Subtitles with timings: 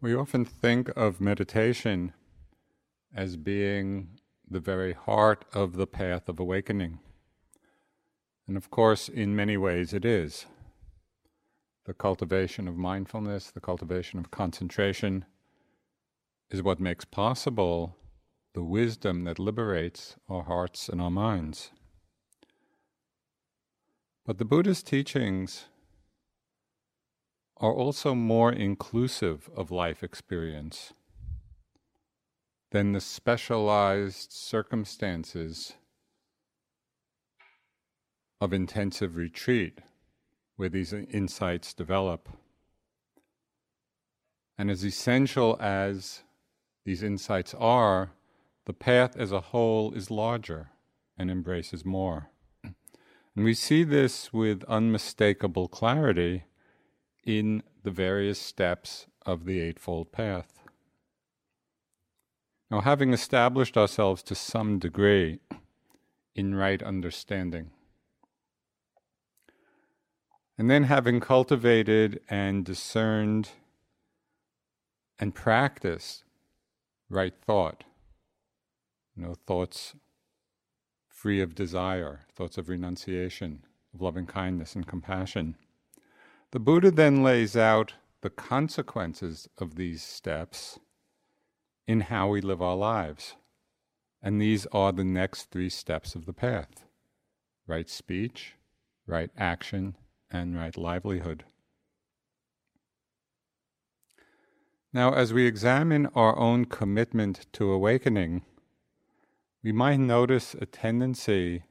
[0.00, 2.12] We often think of meditation
[3.14, 4.18] as being
[4.48, 7.00] the very heart of the path of awakening.
[8.46, 10.46] And of course, in many ways, it is.
[11.86, 15.24] The cultivation of mindfulness, the cultivation of concentration,
[16.50, 17.96] is what makes possible
[18.52, 21.70] the wisdom that liberates our hearts and our minds.
[24.26, 25.66] But the Buddha's teachings
[27.58, 30.92] are also more inclusive of life experience
[32.70, 35.74] than the specialized circumstances
[38.40, 39.78] of intensive retreat
[40.56, 42.28] where these insights develop.
[44.58, 46.22] And as essential as
[46.84, 48.12] these insights are,
[48.66, 50.70] the path as a whole is larger
[51.16, 52.30] and embraces more.
[52.62, 56.44] And we see this with unmistakable clarity
[57.26, 60.60] in the various steps of the Eightfold Path.
[62.70, 65.40] Now, having established ourselves to some degree
[66.34, 67.70] in right understanding,
[70.56, 73.50] and then having cultivated and discerned
[75.18, 76.24] and practiced
[77.10, 77.84] right thought,
[79.16, 79.94] you know, thoughts
[81.08, 83.64] free of desire, thoughts of renunciation,
[83.94, 85.56] of loving kindness and compassion.
[86.52, 90.78] The Buddha then lays out the consequences of these steps
[91.86, 93.34] in how we live our lives.
[94.22, 96.84] And these are the next three steps of the path
[97.68, 98.54] right speech,
[99.06, 99.96] right action,
[100.30, 101.44] and right livelihood.
[104.92, 108.42] Now, as we examine our own commitment to awakening,
[109.64, 111.64] we might notice a tendency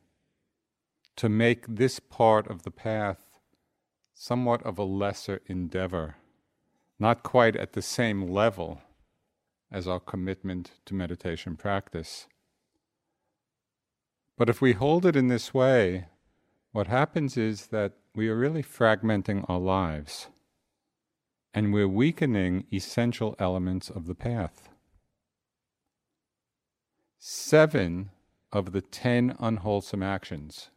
[1.16, 3.25] to make this part of the path
[4.16, 6.16] somewhat of a lesser endeavor,
[6.98, 8.82] not quite at the same level
[9.70, 12.26] as our commitment to meditation practice.
[14.38, 16.08] But if we hold it in this way,
[16.72, 20.28] what happens is that we are really fragmenting our lives
[21.54, 24.70] and we're weakening essential elements of the path.
[27.18, 28.12] Seven
[28.52, 30.70] of the ten unwholesome actions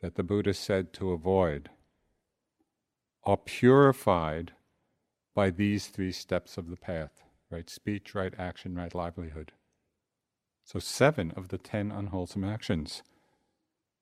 [0.00, 1.70] that the Buddha said to avoid
[3.30, 4.50] are purified
[5.36, 9.52] by these three steps of the path right speech, right action, right livelihood.
[10.64, 13.04] So, seven of the ten unwholesome actions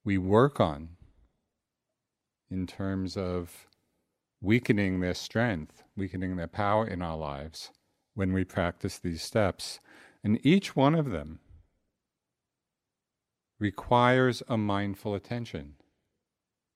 [0.02, 0.96] we work on
[2.50, 3.66] in terms of
[4.40, 7.70] weakening their strength, weakening their power in our lives
[8.14, 9.78] when we practice these steps.
[10.25, 11.40] And each one of them
[13.60, 15.75] requires a mindful attention.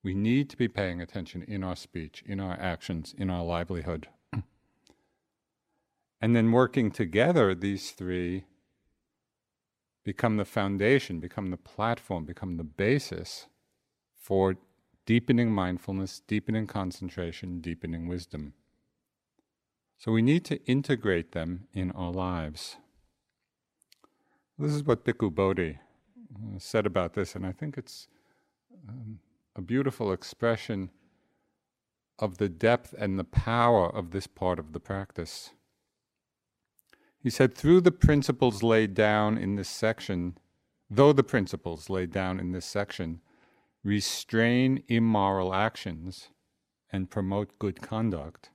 [0.03, 4.09] We need to be paying attention in our speech, in our actions, in our livelihood.
[6.21, 8.45] and then working together, these three
[10.05, 13.47] become the foundation, become the platform, become the basis
[14.17, 14.57] for
[15.07, 18.55] deepening mindfulness, deepening concentration, deepening wisdom.
[19.99, 22.77] So we need to integrate them in our lives.
[24.59, 25.79] This is what Bhikkhu Bodhi
[26.35, 28.09] uh, said about this, and I think it's
[28.89, 29.21] um,
[29.55, 30.91] a beautiful expression
[32.19, 35.51] of the depth and the power of this part of the practice.
[37.23, 40.39] He said, through the principles laid down in this section,
[40.91, 43.21] though the principles laid down in this section
[43.85, 46.29] restrain immoral actions
[46.91, 48.51] and promote good conduct,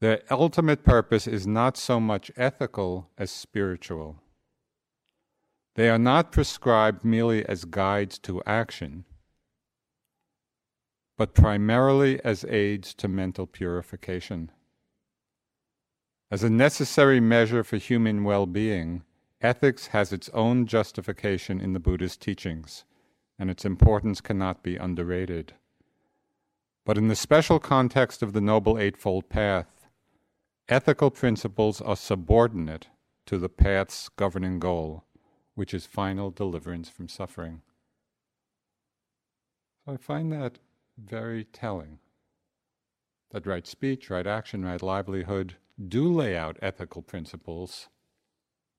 [0.00, 4.20] their ultimate purpose is not so much ethical as spiritual.
[5.76, 9.06] They are not prescribed merely as guides to action,
[11.16, 14.50] but primarily as aids to mental purification.
[16.30, 19.04] As a necessary measure for human well being,
[19.40, 22.84] ethics has its own justification in the Buddhist teachings,
[23.38, 25.54] and its importance cannot be underrated.
[26.84, 29.88] But in the special context of the Noble Eightfold Path,
[30.68, 32.88] ethical principles are subordinate
[33.26, 35.04] to the path's governing goal
[35.54, 37.62] which is final deliverance from suffering.
[39.84, 40.58] So I find that
[40.98, 41.98] very telling.
[43.30, 45.56] That right speech, right action, right livelihood
[45.88, 47.88] do lay out ethical principles,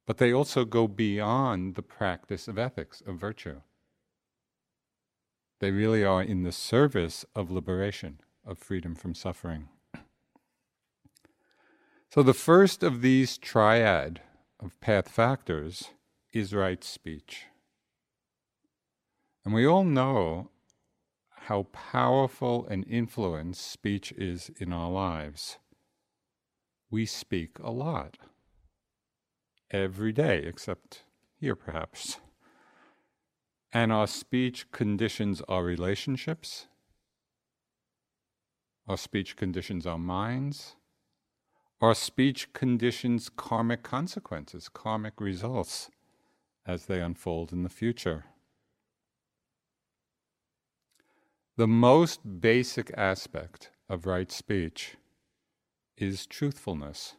[0.05, 3.61] but they also go beyond the practice of ethics, of virtue.
[5.59, 9.69] They really are in the service of liberation, of freedom from suffering.
[12.11, 14.21] So, the first of these triad
[14.61, 15.89] of path factors
[16.31, 17.47] is right speech.
[19.43, 20.49] And we all know
[21.45, 25.57] how powerful an influence speech is in our lives.
[26.89, 28.17] We speak a lot.
[29.69, 31.03] Every day, except
[31.39, 32.17] here perhaps.
[33.71, 36.65] And our speech conditions our relationships.
[38.87, 40.75] Our speech conditions our minds.
[41.79, 45.91] Our speech conditions karmic consequences, karmic results
[46.65, 48.25] as they unfold in the future.
[51.57, 54.97] The most basic aspect of right speech
[55.97, 57.15] is truthfulness,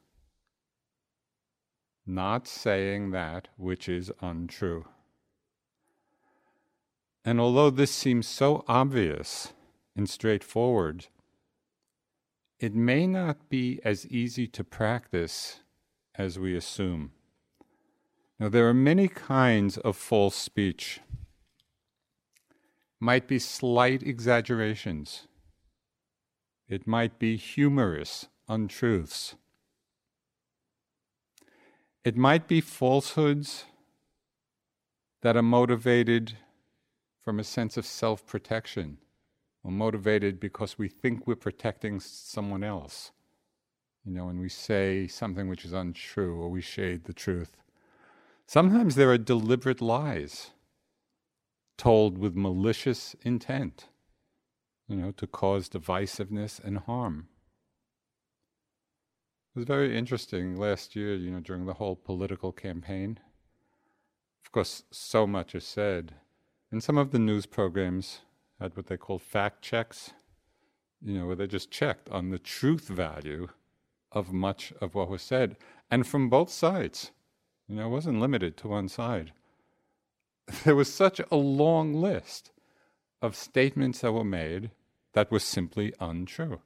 [2.06, 4.84] not saying that which is untrue.
[7.24, 9.54] And although this seems so obvious
[9.96, 11.06] and straightforward,
[12.60, 15.60] it may not be as easy to practice
[16.14, 17.12] as we assume.
[18.38, 21.00] Now, there are many kinds of false speech.
[23.00, 25.26] Might be slight exaggerations.
[26.68, 29.34] It might be humorous untruths.
[32.04, 33.64] It might be falsehoods
[35.22, 36.38] that are motivated
[37.22, 38.98] from a sense of self protection
[39.64, 43.10] or motivated because we think we're protecting someone else.
[44.04, 47.56] You know, when we say something which is untrue or we shade the truth.
[48.46, 50.52] Sometimes there are deliberate lies
[51.76, 53.86] told with malicious intent,
[54.88, 57.28] you know, to cause divisiveness and harm.
[59.54, 63.18] It was very interesting last year, you know, during the whole political campaign.
[64.44, 66.14] Of course, so much is said.
[66.70, 68.20] And some of the news programs
[68.60, 70.12] had what they called fact checks,
[71.02, 73.48] you know, where they just checked on the truth value
[74.12, 75.56] of much of what was said,
[75.90, 77.10] and from both sides.
[77.68, 79.32] You know, it wasn't limited to one side.
[80.64, 82.52] There was such a long list
[83.20, 84.70] of statements that were made
[85.12, 86.60] that was simply untrue.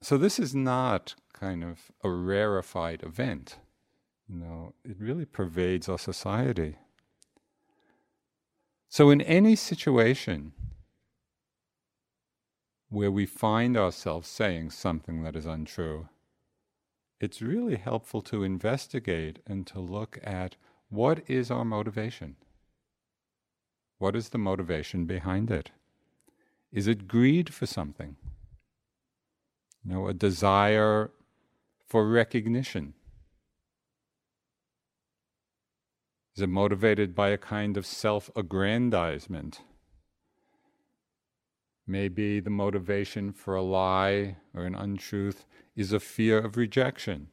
[0.00, 3.56] So this is not kind of a rarefied event.
[4.28, 6.76] You know, it really pervades our society.
[8.88, 10.52] So in any situation
[12.90, 16.08] where we find ourselves saying something that is untrue,
[17.20, 20.56] it's really helpful to investigate and to look at
[20.90, 22.36] what is our motivation?
[23.98, 25.70] What is the motivation behind it?
[26.72, 28.16] Is it greed for something?
[29.84, 31.10] You know, a desire
[31.86, 32.94] for recognition.
[36.36, 39.62] Is it motivated by a kind of self aggrandizement?
[41.86, 47.28] Maybe the motivation for a lie or an untruth is a fear of rejection.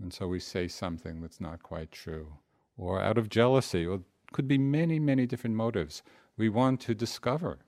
[0.00, 2.34] And so we say something that's not quite true.
[2.76, 4.00] Or out of jealousy, or
[4.32, 6.02] could be many, many different motives.
[6.36, 7.58] We want to discover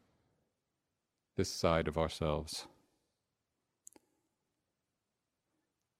[1.36, 2.66] this side of ourselves.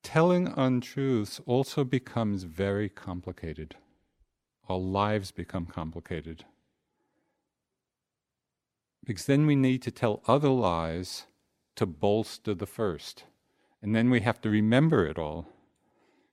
[0.03, 3.77] Telling untruths also becomes very complicated.
[4.69, 6.45] Our lives become complicated.
[9.05, 11.27] Because then we need to tell other lies
[11.77, 13.25] to bolster the first.
[13.81, 15.49] And then we have to remember it all.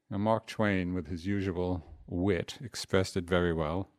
[0.09, 3.89] Now, Mark Twain, with his usual wit, expressed it very well.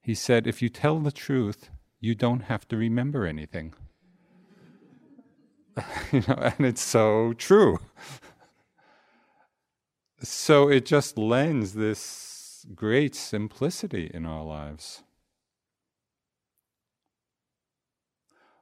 [0.00, 1.68] He said, If you tell the truth,
[2.00, 3.74] you don't have to remember anything.
[6.12, 7.78] you know, and it's so true.
[10.22, 15.02] so it just lends this great simplicity in our lives.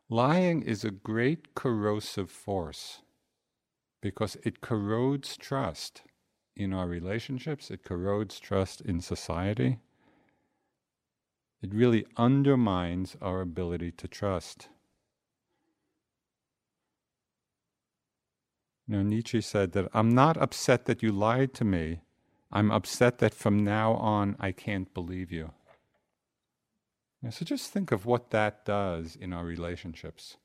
[0.08, 3.02] Lying is a great corrosive force
[4.02, 6.02] because it corrodes trust
[6.56, 9.78] in our relationships, it corrodes trust in society.
[11.62, 14.68] It really undermines our ability to trust.
[18.86, 22.00] Know, Nietzsche said that I'm not upset that you lied to me.
[22.52, 25.52] I'm upset that from now on I can't believe you.
[27.30, 30.36] So just think of what that does in our relationships.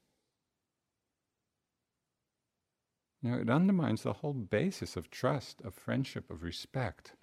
[3.21, 7.13] You know, it undermines the whole basis of trust, of friendship, of respect.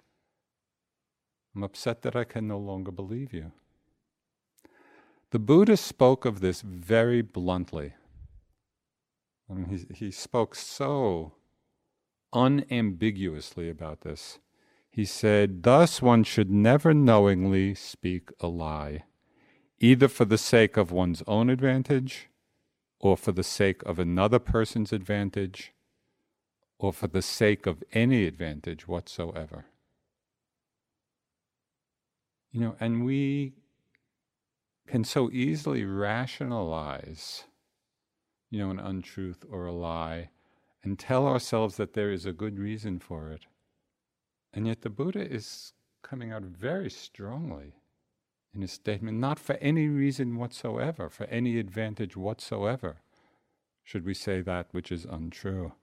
[1.55, 3.51] I'm upset that I can no longer believe you.
[5.31, 7.93] The Buddha spoke of this very bluntly.
[9.49, 11.33] I mean, he, he spoke so
[12.31, 14.39] unambiguously about this.
[14.89, 19.03] He said, Thus one should never knowingly speak a lie
[19.79, 22.29] either for the sake of one's own advantage,
[22.99, 25.71] or for the sake of another person's advantage,
[26.79, 29.65] or for the sake of any advantage whatsoever.
[32.51, 33.53] You know, and we
[34.87, 37.43] can so easily rationalize,
[38.49, 40.29] you know, an untruth or a lie
[40.83, 43.45] and tell ourselves that there is a good reason for it.
[44.53, 47.73] And yet the Buddha is coming out very strongly
[48.53, 53.01] in his statement, not for any reason whatsoever, for any advantage whatsoever,
[53.83, 55.73] should we say that which is untrue.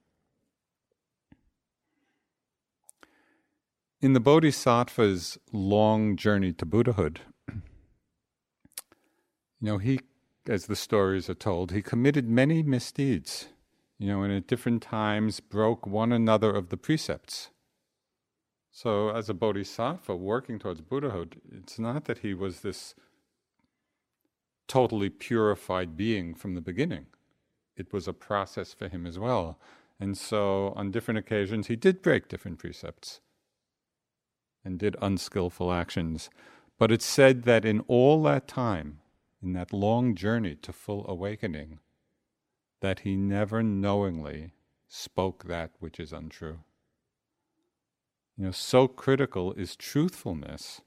[4.04, 7.62] In the Bodhisattva's long journey to Buddhahood, you
[9.62, 9.98] know, he,
[10.46, 13.48] as the stories are told, he committed many misdeeds,
[13.98, 17.48] you know, and at different times broke one another of the precepts.
[18.70, 22.94] So, as a bodhisattva working towards Buddhahood, it's not that he was this
[24.68, 27.06] totally purified being from the beginning.
[27.74, 29.58] It was a process for him as well.
[29.98, 33.22] And so, on different occasions, he did break different precepts
[34.64, 36.30] and did unskillful actions.
[36.78, 39.00] But it's said that in all that time,
[39.42, 41.80] in that long journey to full awakening,
[42.80, 44.52] that he never knowingly
[44.88, 46.60] spoke that which is untrue.
[48.36, 50.80] You know, so critical is truthfulness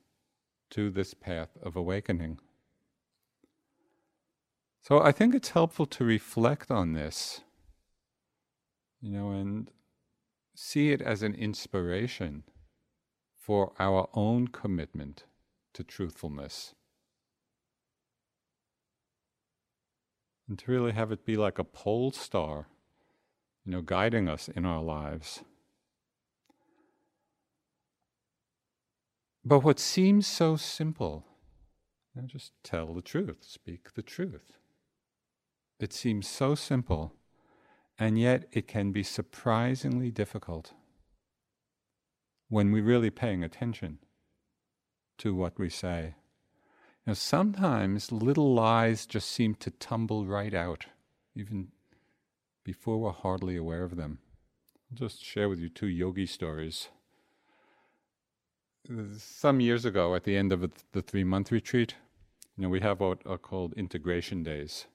[0.71, 2.39] to this path of awakening.
[4.81, 7.41] So I think it's helpful to reflect on this,
[9.01, 9.71] you know, and
[10.55, 12.43] see it as an inspiration
[13.47, 15.23] for our own commitment
[15.73, 16.75] to truthfulness.
[20.49, 22.67] And to really have it be like a pole star,
[23.65, 25.45] you know, guiding us in our lives.
[29.45, 31.25] But what seems so simple,
[32.13, 34.57] you know, just tell the truth, speak the truth.
[35.79, 37.13] It seems so simple,
[37.97, 40.73] and yet it can be surprisingly difficult
[42.49, 43.99] when we're really paying attention
[45.17, 46.15] to what we say.
[47.05, 50.85] You know, sometimes little lies just seem to tumble right out,
[51.35, 51.69] even
[52.63, 54.19] before we're hardly aware of them.
[54.91, 56.89] I'll just share with you two yogi stories
[59.17, 61.95] some years ago, at the end of the three month retreat,
[62.55, 64.85] you know, we have what are called integration days,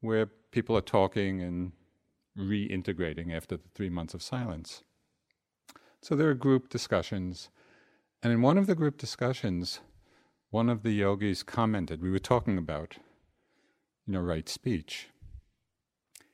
[0.00, 1.72] where people are talking and
[2.36, 4.82] reintegrating after the three months of silence.
[6.02, 7.50] So there are group discussions.
[8.22, 9.80] And in one of the group discussions,
[10.50, 12.96] one of the yogis commented, we were talking about,
[14.06, 15.08] you know, right speech.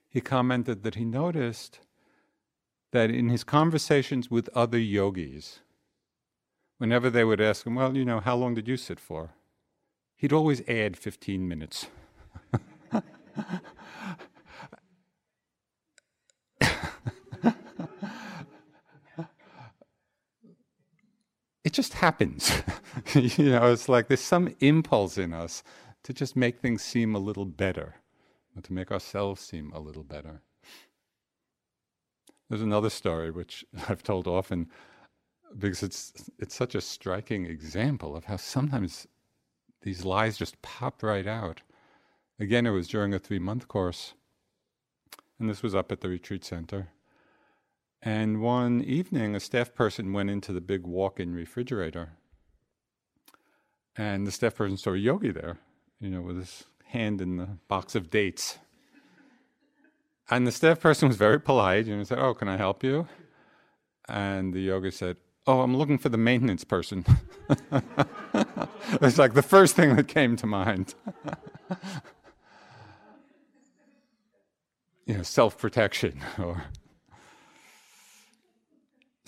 [0.09, 1.81] he commented that he noticed
[2.93, 5.61] that in his conversations with other yogis,
[6.79, 9.35] whenever they would ask him, Well, you know, how long did you sit for?
[10.15, 11.89] He'd always add 15 minutes.
[21.77, 22.51] just happens.
[23.15, 25.63] you know, it's like there's some impulse in us
[26.03, 27.97] to just make things seem a little better,
[28.57, 30.41] or to make ourselves seem a little better.
[32.49, 34.69] There's another story which I've told often
[35.57, 39.07] because it's it's such a striking example of how sometimes
[39.83, 41.61] these lies just pop right out.
[42.41, 44.15] Again, it was during a three month course,
[45.39, 46.89] and this was up at the retreat center.
[48.07, 52.11] And one evening, a staff person went into the big walk in refrigerator,
[53.97, 55.59] and the staff person saw a yogi there,
[55.99, 58.59] you know, with his hand in the box of dates.
[60.31, 63.09] And the staff person was very polite, and said, Oh, can I help you?
[64.09, 67.05] And the yogi said, Oh, I'm looking for the maintenance person.
[69.03, 70.95] it's like the first thing that came to mind.
[75.07, 76.67] you know, self protection or.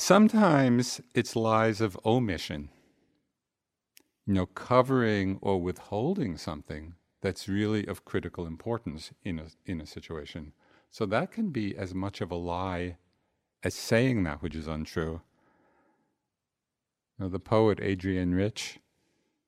[0.01, 2.71] Sometimes it's lies of omission,
[4.25, 9.87] you know, covering or withholding something that's really of critical importance in a, in a
[9.87, 10.53] situation.
[10.89, 12.97] So that can be as much of a lie
[13.65, 15.21] as saying that which is untrue.
[17.19, 18.79] Know, the poet Adrienne Rich,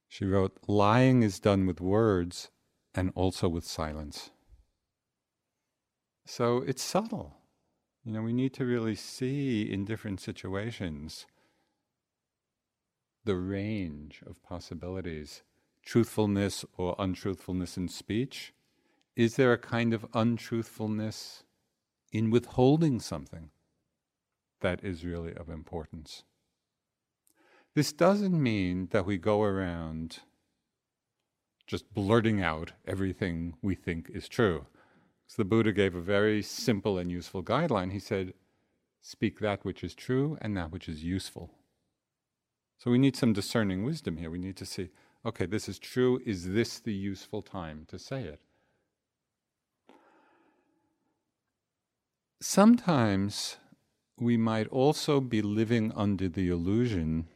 [0.08, 2.50] she wrote, Lying is done with words
[2.92, 4.30] and also with silence.
[6.26, 7.39] So it's subtle.
[8.04, 11.26] You know, we need to really see in different situations
[13.24, 15.42] the range of possibilities,
[15.84, 18.54] truthfulness or untruthfulness in speech.
[19.16, 21.44] Is there a kind of untruthfulness
[22.12, 23.50] in withholding something
[24.60, 26.24] that is really of importance?
[27.74, 30.20] This doesn't mean that we go around
[31.66, 34.66] just blurting out everything we think is true.
[35.30, 37.92] So the Buddha gave a very simple and useful guideline.
[37.92, 38.34] He said,
[39.00, 41.52] Speak that which is true and that which is useful.
[42.78, 44.28] So we need some discerning wisdom here.
[44.28, 44.88] We need to see,
[45.24, 46.20] okay, this is true.
[46.26, 48.40] Is this the useful time to say it?
[52.40, 53.58] Sometimes
[54.18, 57.28] we might also be living under the illusion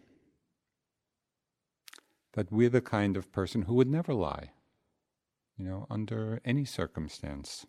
[2.33, 4.51] that we're the kind of person who would never lie,
[5.57, 7.67] you know, under any circumstance.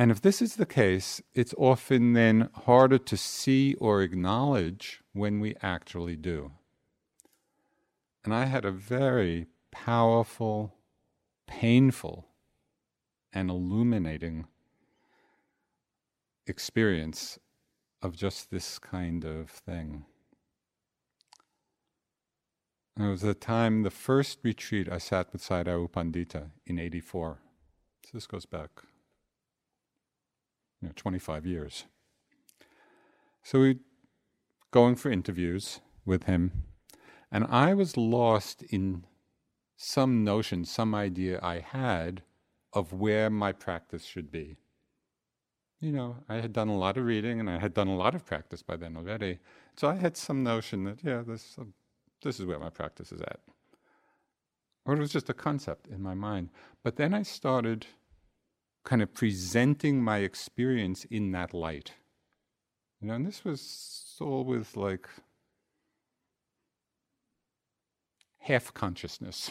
[0.00, 5.40] And if this is the case, it's often then harder to see or acknowledge when
[5.40, 6.52] we actually do.
[8.24, 10.72] And I had a very powerful,
[11.46, 12.28] painful,
[13.30, 14.46] and illuminating
[16.46, 17.38] experience
[18.00, 20.06] of just this kind of thing.
[22.96, 27.42] And it was the time, the first retreat I sat with Sayadaw Pandita in 84.
[28.06, 28.70] So this goes back
[30.80, 31.84] you know, 25 years.
[33.42, 33.78] So we
[34.70, 36.64] going for interviews with him,
[37.30, 39.04] and I was lost in
[39.76, 42.22] some notion, some idea I had
[42.72, 44.56] of where my practice should be.
[45.80, 48.14] You know, I had done a lot of reading and I had done a lot
[48.14, 49.38] of practice by then already.
[49.76, 51.64] So I had some notion that, yeah, this, uh,
[52.22, 53.40] this is where my practice is at.
[54.84, 56.50] Or it was just a concept in my mind.
[56.82, 57.86] But then I started
[58.84, 61.92] kind of presenting my experience in that light.
[63.00, 65.08] You know, and this was all with like
[68.38, 69.50] half consciousness.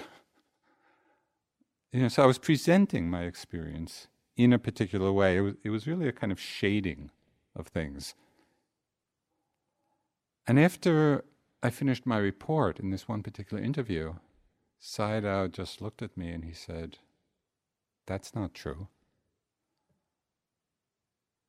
[1.92, 5.38] You know, so I was presenting my experience in a particular way.
[5.38, 7.10] It was, it was really a kind of shading
[7.56, 8.14] of things.
[10.48, 11.26] And after
[11.62, 14.14] I finished my report in this one particular interview,
[14.82, 16.98] Sayadaw just looked at me and he said,
[18.08, 18.88] That's not true.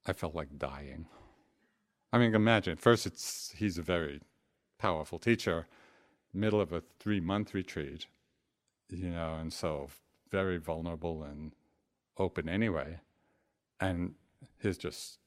[0.07, 1.07] I felt like dying.
[2.13, 2.77] I mean, imagine.
[2.77, 4.21] First, it's he's a very
[4.79, 5.67] powerful teacher,
[6.33, 8.07] middle of a three-month retreat,
[8.89, 9.89] you know, and so
[10.31, 11.53] very vulnerable and
[12.17, 13.01] open anyway,
[13.79, 14.15] and
[14.61, 15.19] he's just,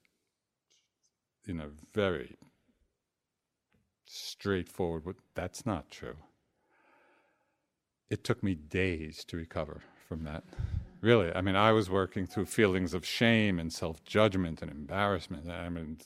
[1.46, 2.36] you know, very
[4.06, 5.16] straightforward.
[5.34, 6.16] That's not true.
[8.10, 10.44] It took me days to recover from that
[11.04, 11.30] really.
[11.34, 15.48] I mean, I was working through feelings of shame and self judgment and embarrassment.
[15.48, 15.98] I mean,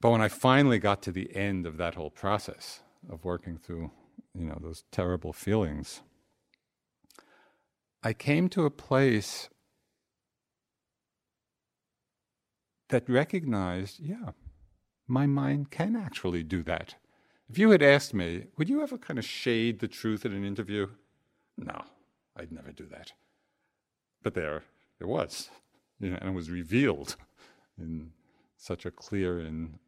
[0.00, 3.90] but when I finally got to the end of that whole process of working through,
[4.34, 6.02] you know, those terrible feelings,
[8.02, 9.48] I came to a place
[12.88, 14.30] that recognized, yeah,
[15.08, 16.96] my mind can actually do that.
[17.48, 20.44] If you had asked me, would you ever kind of shade the truth in an
[20.44, 20.88] interview?
[21.56, 21.82] No,
[22.36, 23.12] I'd never do that.
[24.22, 24.64] But there,
[25.00, 25.50] it was,
[25.98, 27.16] you know, and it was revealed
[27.78, 28.12] in
[28.56, 29.78] such a clear and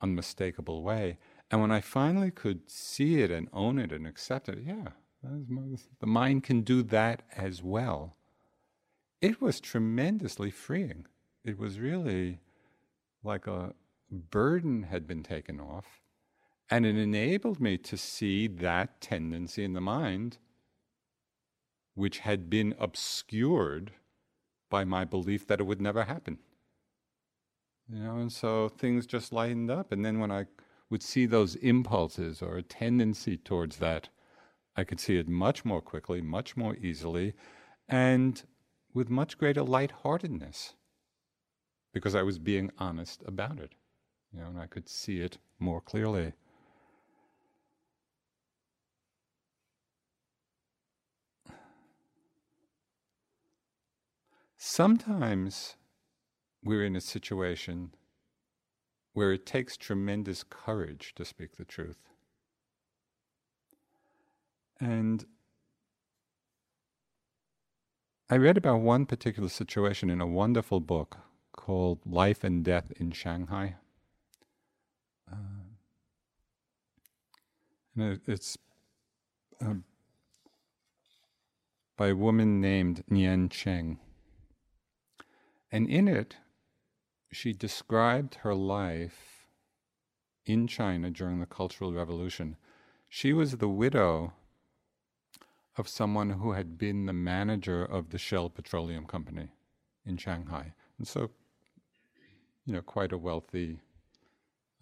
[0.00, 1.18] unmistakable way.
[1.50, 4.88] And when I finally could see it and own it and accept it, yeah,
[5.22, 8.16] the mind can do that as well.
[9.20, 11.06] It was tremendously freeing.
[11.44, 12.40] It was really
[13.22, 13.74] like a
[14.10, 16.00] burden had been taken off,
[16.70, 20.38] and it enabled me to see that tendency in the mind,
[21.96, 23.90] which had been obscured
[24.70, 26.38] by my belief that it would never happen.
[27.88, 29.90] You know, and so things just lightened up.
[29.90, 30.46] And then when I
[30.90, 34.10] would see those impulses or a tendency towards that,
[34.76, 37.32] I could see it much more quickly, much more easily,
[37.88, 38.42] and
[38.92, 40.74] with much greater lightheartedness
[41.94, 43.72] because I was being honest about it.
[44.32, 46.34] You know, and I could see it more clearly.
[54.68, 55.76] Sometimes
[56.64, 57.92] we're in a situation
[59.12, 62.10] where it takes tremendous courage to speak the truth.
[64.80, 65.24] And
[68.28, 71.18] I read about one particular situation in a wonderful book
[71.52, 73.76] called Life and Death in Shanghai.
[75.30, 75.62] Uh,
[77.94, 78.58] and it, it's
[79.64, 79.74] uh,
[81.96, 84.00] by a woman named Nien Cheng.
[85.70, 86.36] And in it,
[87.32, 89.46] she described her life
[90.44, 92.56] in China during the Cultural Revolution.
[93.08, 94.32] She was the widow
[95.76, 99.48] of someone who had been the manager of the Shell Petroleum Company
[100.06, 100.72] in Shanghai.
[100.98, 101.30] And so,
[102.64, 103.80] you know, quite a wealthy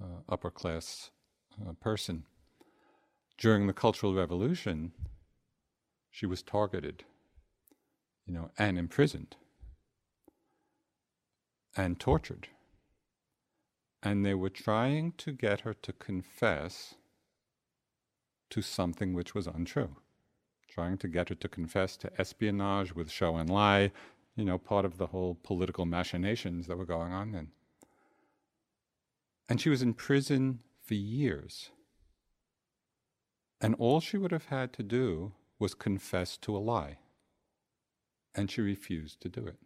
[0.01, 1.11] uh, upper class
[1.67, 2.25] uh, person.
[3.39, 4.93] During the Cultural Revolution,
[6.11, 7.05] she was targeted,
[8.27, 9.37] you know, and imprisoned
[11.77, 12.49] and tortured.
[14.03, 16.95] And they were trying to get her to confess
[18.51, 19.97] to something which was untrue,
[20.69, 23.93] trying to get her to confess to espionage with show and lie,
[24.37, 27.49] you know, part of the whole political machinations that were going on then.
[29.49, 31.71] And she was in prison for years.
[33.61, 36.99] And all she would have had to do was confess to a lie.
[38.35, 39.57] And she refused to do it.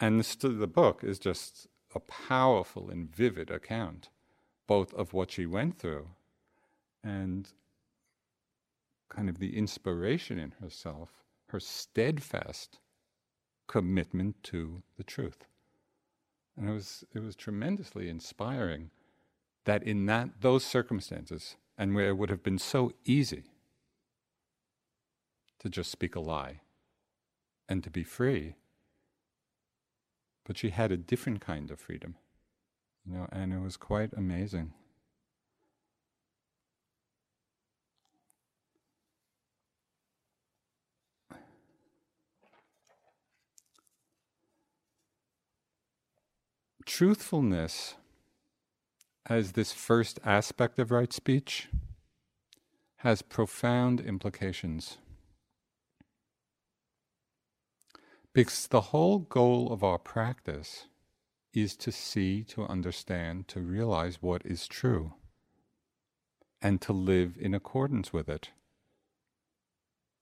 [0.00, 4.08] And the, book is just a powerful and vivid account,
[4.66, 6.08] both of what she went through
[7.02, 7.48] and
[9.08, 11.10] kind of the inspiration in herself,
[11.48, 12.78] her steadfast
[13.66, 15.46] commitment to the truth.
[16.56, 18.90] And it was, it was tremendously inspiring
[19.64, 23.44] that in that, those circumstances, and where it would have been so easy
[25.58, 26.60] to just speak a lie
[27.68, 28.56] and to be free,
[30.44, 32.16] but she had a different kind of freedom,
[33.06, 34.72] you know, and it was quite amazing.
[46.86, 47.94] Truthfulness,
[49.26, 51.68] as this first aspect of right speech,
[52.98, 54.98] has profound implications.
[58.34, 60.86] Because the whole goal of our practice
[61.52, 65.14] is to see, to understand, to realize what is true,
[66.60, 68.50] and to live in accordance with it.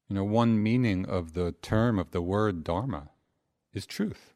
[0.09, 3.09] You know, one meaning of the term, of the word Dharma,
[3.73, 4.35] is truth,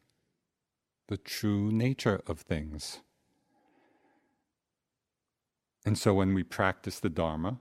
[1.07, 3.01] the true nature of things.
[5.85, 7.59] And so when we practice the Dharma,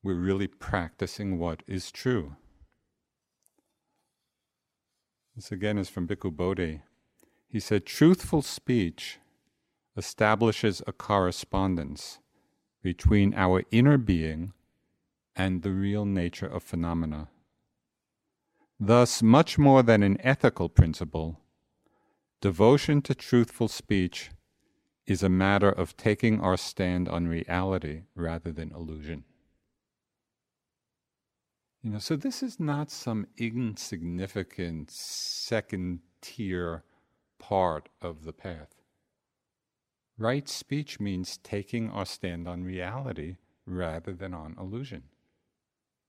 [0.00, 2.36] we're really practicing what is true.
[5.36, 6.82] This again is from Bhikkhu Bodhi.
[7.48, 9.18] He said, Truthful speech
[9.96, 12.20] establishes a correspondence
[12.82, 14.52] between our inner being
[15.34, 17.28] and the real nature of phenomena.
[18.78, 21.40] Thus, much more than an ethical principle,
[22.40, 24.30] devotion to truthful speech
[25.06, 29.24] is a matter of taking our stand on reality rather than illusion.
[31.84, 36.82] You know, so this is not some insignificant second tier
[37.38, 38.74] part of the path.
[40.16, 45.02] Right speech means taking our stand on reality rather than on illusion.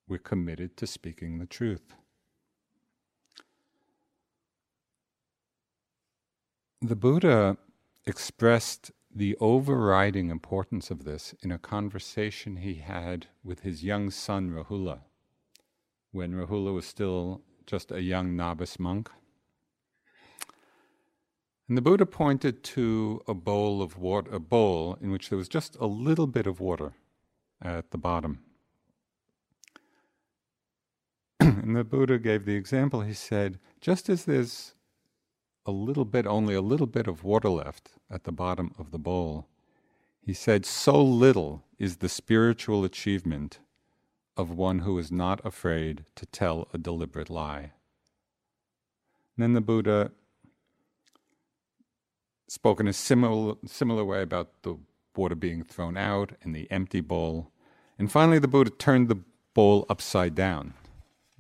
[0.08, 1.94] We're committed to speaking the truth.
[6.82, 7.58] the Buddha
[8.06, 14.52] expressed the overriding importance of this in a conversation he had with his young son
[14.52, 15.00] Rahula,
[16.16, 19.12] when Rahula was still just a young novice monk.
[21.68, 25.50] And the Buddha pointed to a bowl of water, a bowl in which there was
[25.50, 26.94] just a little bit of water
[27.62, 28.40] at the bottom.
[31.42, 33.02] and the Buddha gave the example.
[33.02, 34.74] He said, just as there's
[35.66, 39.00] a little bit, only a little bit of water left at the bottom of the
[39.00, 39.50] bowl,
[40.22, 43.60] he said, so little is the spiritual achievement
[44.38, 47.72] of one who is not afraid to tell a deliberate lie.
[49.36, 50.12] And then the Buddha
[52.48, 54.78] spoke in a similar, similar way about the
[55.16, 57.52] water being thrown out and the empty bowl.
[57.98, 59.20] And finally, the Buddha turned the
[59.54, 60.74] bowl upside down.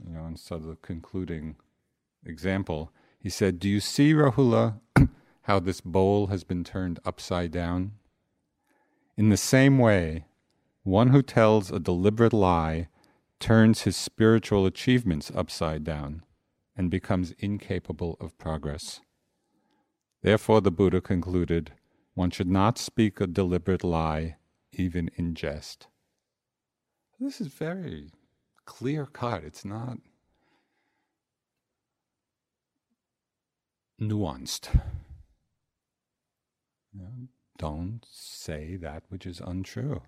[0.04, 1.56] You know, and so the concluding
[2.26, 4.80] example, he said, Do you see, Rahula,
[5.44, 7.94] how this bowl has been turned upside down?
[9.18, 10.26] In the same way,
[10.86, 12.88] one who tells a deliberate lie
[13.39, 16.24] turns his spiritual achievements upside down
[16.78, 19.02] and becomes incapable of progress.
[20.21, 21.74] Therefore, the Buddha concluded
[22.13, 24.38] one should not speak a deliberate lie,
[24.71, 25.88] even in jest.
[27.19, 28.12] This is very
[28.65, 29.43] clear cut.
[29.43, 29.98] It's not
[34.00, 34.69] nuanced.
[37.58, 40.04] Don't say that which is untrue.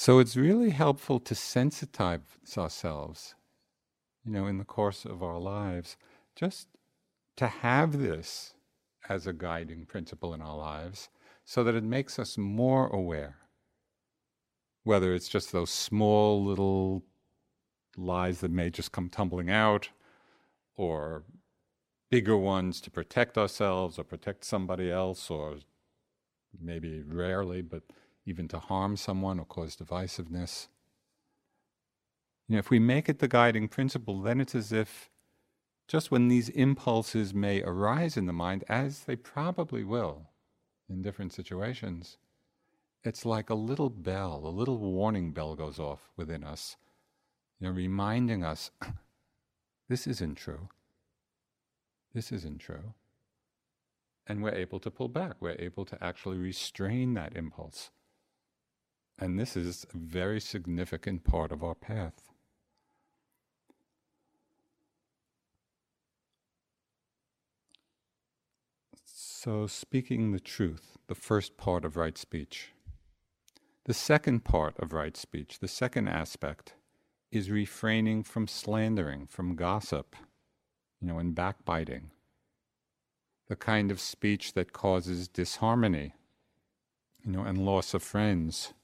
[0.00, 3.34] So it's really helpful to sensitize ourselves,
[4.24, 5.96] you know, in the course of our lives,
[6.36, 6.68] just
[7.34, 8.54] to have this
[9.08, 11.08] as a guiding principle in our lives
[11.44, 13.38] so that it makes us more aware.
[14.84, 17.02] Whether it's just those small little
[17.96, 19.88] lies that may just come tumbling out,
[20.76, 21.24] or
[22.08, 25.56] bigger ones to protect ourselves or protect somebody else, or
[26.56, 27.82] maybe rarely, but
[28.28, 30.68] even to harm someone or cause divisiveness.
[32.46, 35.10] You know, if we make it the guiding principle, then it's as if
[35.86, 40.28] just when these impulses may arise in the mind, as they probably will
[40.88, 42.18] in different situations,
[43.02, 46.76] it's like a little bell, a little warning bell goes off within us,
[47.58, 48.70] you know, reminding us
[49.88, 50.68] this isn't true.
[52.12, 52.94] This isn't true.
[54.26, 55.36] And we're able to pull back.
[55.40, 57.90] We're able to actually restrain that impulse.
[59.18, 62.28] And this is a very significant part of our path.
[69.04, 72.72] So, speaking the truth, the first part of right speech.
[73.84, 76.74] The second part of right speech, the second aspect,
[77.30, 80.14] is refraining from slandering, from gossip,
[81.00, 82.10] you know, and backbiting.
[83.48, 86.14] The kind of speech that causes disharmony,
[87.24, 88.74] you know, and loss of friends.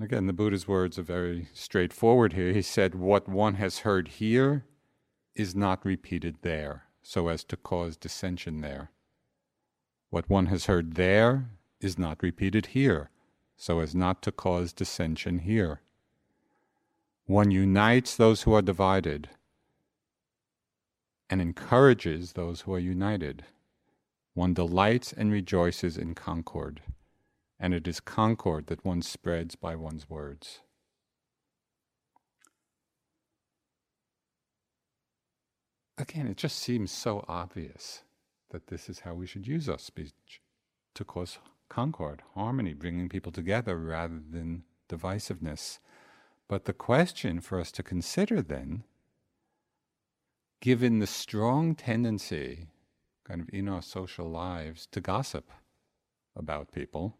[0.00, 2.52] Again, the Buddha's words are very straightforward here.
[2.52, 4.64] He said, What one has heard here
[5.34, 8.90] is not repeated there so as to cause dissension there.
[10.08, 13.10] What one has heard there is not repeated here,
[13.56, 15.80] so as not to cause dissension here.
[17.26, 19.28] One unites those who are divided
[21.28, 23.44] and encourages those who are united.
[24.34, 26.80] One delights and rejoices in concord,
[27.60, 30.60] and it is concord that one spreads by one's words.
[36.00, 38.02] again, it just seems so obvious
[38.50, 40.40] that this is how we should use our speech
[40.94, 45.78] to cause concord, harmony, bringing people together rather than divisiveness.
[46.48, 48.82] But the question for us to consider then,
[50.60, 52.66] given the strong tendency
[53.24, 55.50] kind of in our social lives to gossip
[56.34, 57.16] about people,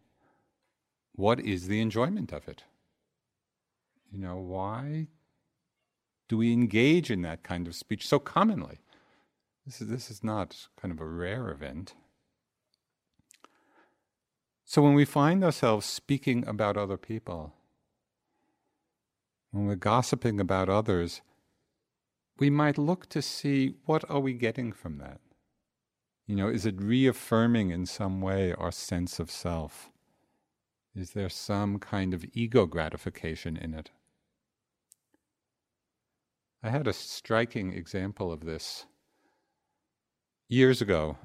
[1.21, 2.63] what is the enjoyment of it?
[4.11, 5.05] You know, why
[6.27, 8.79] do we engage in that kind of speech so commonly?
[9.63, 11.93] This is, this is not kind of a rare event.
[14.65, 17.53] So when we find ourselves speaking about other people,
[19.51, 21.21] when we're gossiping about others,
[22.39, 25.21] we might look to see what are we getting from that?
[26.25, 29.91] You know, is it reaffirming in some way our sense of self?
[30.95, 33.91] Is there some kind of ego gratification in it?
[36.61, 38.85] I had a striking example of this.
[40.49, 41.17] Years ago,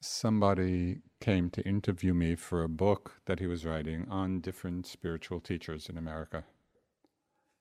[0.00, 5.40] somebody came to interview me for a book that he was writing on different spiritual
[5.40, 6.44] teachers in America.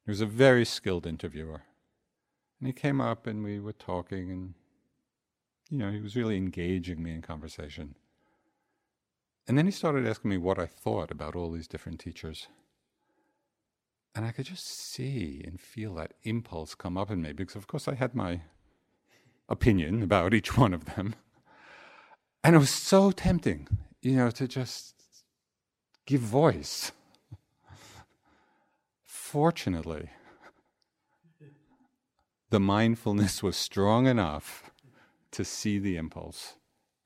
[0.05, 1.61] He was a very skilled interviewer.
[2.59, 4.53] And he came up and we were talking, and
[5.69, 7.95] you know, he was really engaging me in conversation.
[9.47, 12.47] And then he started asking me what I thought about all these different teachers.
[14.13, 17.67] And I could just see and feel that impulse come up in me because, of
[17.67, 18.41] course, I had my
[19.47, 21.15] opinion about each one of them.
[22.43, 23.67] And it was so tempting,
[24.01, 24.95] you know, to just
[26.05, 26.91] give voice.
[29.03, 30.09] Fortunately,
[32.49, 34.71] the mindfulness was strong enough
[35.31, 36.55] to see the impulse.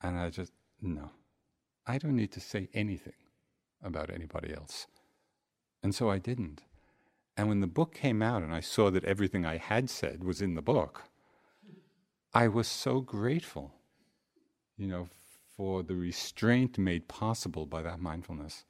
[0.02, 1.12] And I just, no,
[1.88, 3.14] I don't need to say anything
[3.84, 4.88] about anybody else.
[5.84, 6.64] And so I didn't.
[7.38, 10.42] And when the book came out and I saw that everything I had said was
[10.42, 11.04] in the book,
[12.34, 13.74] I was so grateful,
[14.78, 15.10] you know,
[15.56, 18.66] for the restraint made possible by that mindfulness,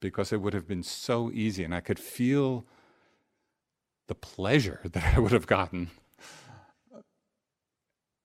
[0.00, 2.66] because it would have been so easy, and I could feel
[4.08, 5.90] the pleasure that I would have gotten.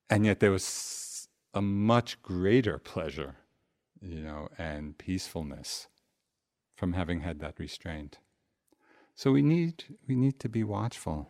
[0.09, 3.35] And yet there was a much greater pleasure,
[4.01, 5.87] you know, and peacefulness
[6.75, 8.19] from having had that restraint.
[9.15, 11.29] So we need, we need to be watchful.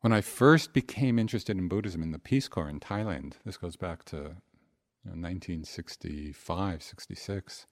[0.00, 3.76] When I first became interested in Buddhism in the Peace Corps in Thailand, this goes
[3.76, 7.66] back to you know, 1965, 66,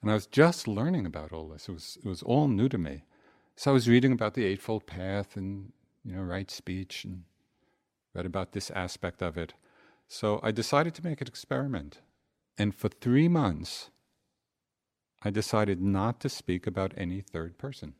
[0.00, 1.68] and I was just learning about all this.
[1.68, 3.04] It was, it was all new to me.
[3.56, 5.72] So I was reading about the Eightfold Path and,
[6.04, 7.24] you know, right speech and
[8.14, 9.54] read about this aspect of it.
[10.08, 12.00] So I decided to make an experiment.
[12.56, 13.90] And for three months,
[15.22, 17.94] I decided not to speak about any third person.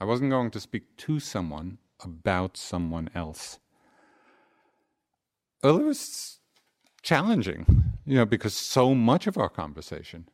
[0.00, 3.58] I wasn't going to speak to someone about someone else.
[5.62, 6.38] Well, it was
[7.02, 7.66] challenging,
[8.06, 10.28] you know, because so much of our conversation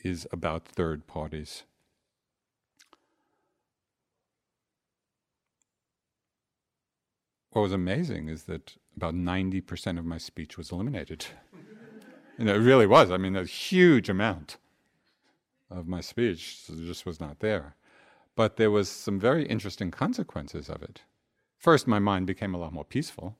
[0.00, 1.62] is about third parties.
[7.50, 11.26] What was amazing is that about 90% of my speech was eliminated.
[12.38, 13.10] and it really was.
[13.10, 14.56] I mean, a huge amount
[15.70, 17.76] of my speech just was not there.
[18.34, 21.02] But there was some very interesting consequences of it.
[21.58, 23.36] First, my mind became a lot more peaceful.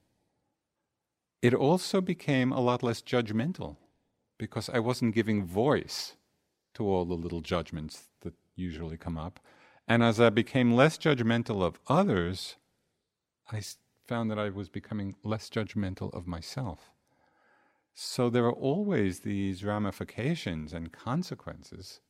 [1.42, 3.76] It also became a lot less judgmental
[4.38, 6.16] because I wasn't giving voice
[6.74, 9.38] to all the little judgments that usually come up.
[9.86, 12.56] And as I became less judgmental of others,
[13.50, 13.60] I
[14.06, 16.90] found that I was becoming less judgmental of myself.
[17.94, 22.00] So there are always these ramifications and consequences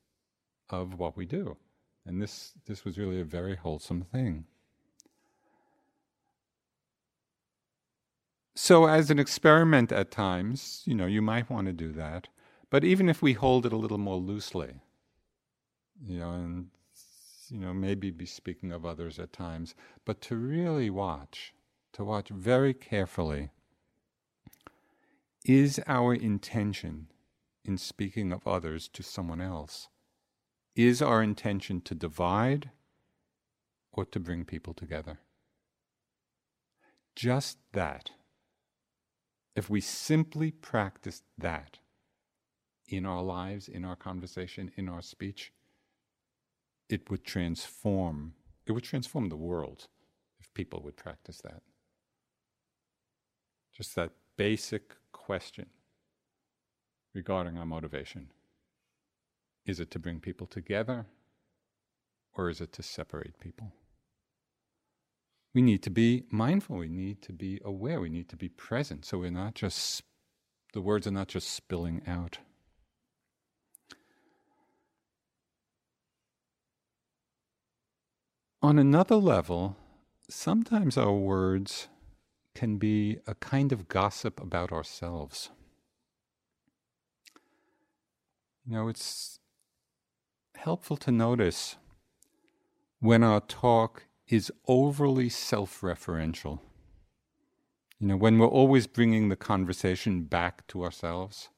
[0.68, 1.56] of what we do.
[2.04, 4.46] And this, this was really a very wholesome thing.
[8.58, 12.28] So, as an experiment at times, you know, you might want to do that.
[12.70, 14.80] But even if we hold it a little more loosely,
[16.04, 16.68] you know, and,
[17.50, 19.74] you know, maybe be speaking of others at times,
[20.06, 21.52] but to really watch,
[21.96, 23.48] to watch very carefully,
[25.46, 27.06] is our intention
[27.64, 29.88] in speaking of others to someone else?
[30.74, 32.68] Is our intention to divide
[33.92, 35.20] or to bring people together?
[37.14, 38.10] Just that.
[39.54, 41.78] If we simply practice that
[42.88, 45.50] in our lives, in our conversation, in our speech,
[46.90, 48.34] it would transform,
[48.66, 49.88] it would transform the world
[50.38, 51.62] if people would practice that.
[53.76, 55.66] Just that basic question
[57.12, 58.28] regarding our motivation.
[59.66, 61.04] Is it to bring people together
[62.32, 63.74] or is it to separate people?
[65.52, 69.04] We need to be mindful, we need to be aware, we need to be present
[69.04, 70.02] so we're not just,
[70.72, 72.38] the words are not just spilling out.
[78.62, 79.76] On another level,
[80.30, 81.88] sometimes our words
[82.56, 85.50] can be a kind of gossip about ourselves.
[88.66, 89.38] You know, it's
[90.56, 91.76] helpful to notice
[92.98, 96.60] when our talk is overly self referential.
[98.00, 101.50] You know, when we're always bringing the conversation back to ourselves,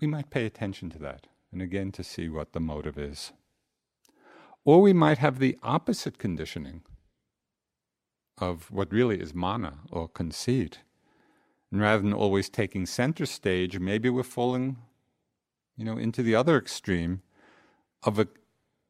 [0.00, 3.32] we might pay attention to that and again to see what the motive is.
[4.64, 6.82] Or we might have the opposite conditioning
[8.40, 10.80] of what really is mana or conceit.
[11.70, 14.76] And rather than always taking center stage, maybe we're falling
[15.76, 17.22] you know, into the other extreme
[18.02, 18.26] of a,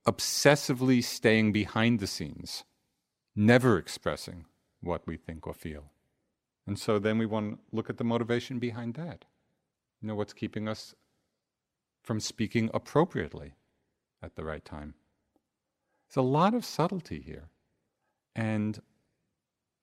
[0.07, 2.65] obsessively staying behind the scenes,
[3.37, 4.47] never expressing
[4.81, 5.93] what we think or feel.
[6.67, 9.27] And so then we want to look at the motivation behind that.
[10.01, 10.95] You know, what's keeping us
[12.03, 13.55] from speaking appropriately
[14.23, 14.95] at the right time.
[16.09, 17.49] There's a lot of subtlety here.
[18.35, 18.81] And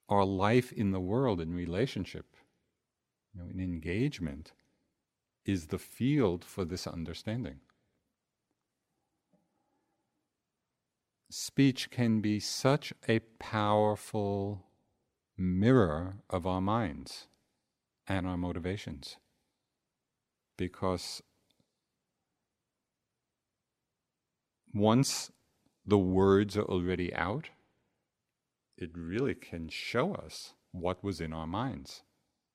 [0.09, 2.35] our life in the world, in relationship,
[3.33, 4.53] you know, in engagement,
[5.45, 7.59] is the field for this understanding.
[11.29, 14.65] Speech can be such a powerful
[15.37, 17.27] mirror of our minds
[18.07, 19.17] and our motivations
[20.57, 21.21] because
[24.73, 25.31] once
[25.85, 27.49] the words are already out,
[28.77, 32.03] it really can show us what was in our minds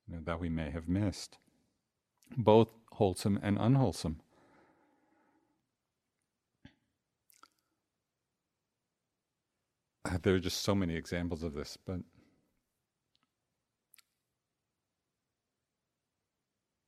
[0.07, 1.39] you know, that we may have missed,
[2.37, 4.21] both wholesome and unwholesome.
[10.23, 12.01] There are just so many examples of this, but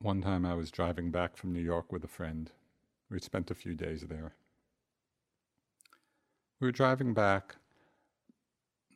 [0.00, 2.50] one time I was driving back from New York with a friend.
[3.08, 4.34] We spent a few days there.
[6.58, 7.56] We were driving back,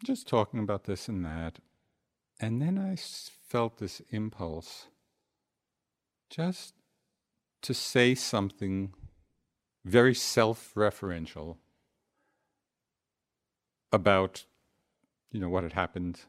[0.02, 1.58] just talking about this and that,
[2.40, 4.86] and then I felt this impulse
[6.28, 6.74] just
[7.62, 8.92] to say something
[9.84, 11.56] very self referential
[13.92, 14.44] about,
[15.30, 16.20] you know, what had happened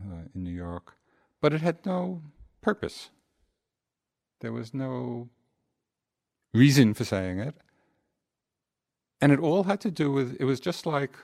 [0.00, 0.96] uh, in New York,
[1.40, 2.22] but it had no
[2.60, 3.10] purpose.
[4.40, 5.28] There was no
[6.52, 7.54] reason for saying it.
[9.20, 11.16] And it all had to do with, it was just like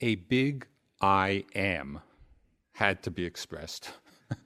[0.00, 0.66] a big
[1.00, 2.00] I am
[2.72, 3.90] had to be expressed.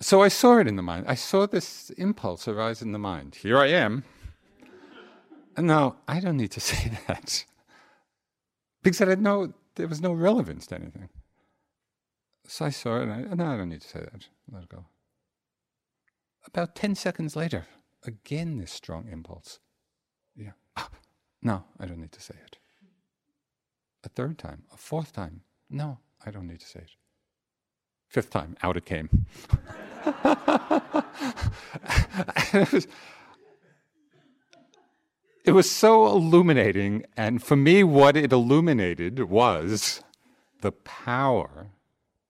[0.00, 1.06] so I saw it in the mind.
[1.08, 3.36] I saw this impulse arise in the mind.
[3.36, 4.04] Here I am.
[5.56, 7.44] And now I don't need to say that.
[8.82, 11.08] Because I had no, there was no relevance to anything.
[12.48, 14.28] So I saw it, and I, I don't need to say that.
[14.52, 14.84] Let it go.
[16.46, 17.66] About 10 seconds later,
[18.04, 19.58] again this strong impulse.
[20.36, 20.52] Yeah.
[21.42, 22.58] no, I don't need to say it.
[24.06, 25.40] A third time, a fourth time.
[25.68, 26.92] No, I don't need to say it.
[28.08, 29.26] Fifth time, out it came.
[32.54, 32.86] it, was,
[35.44, 40.04] it was so illuminating, and for me, what it illuminated was
[40.60, 41.72] the power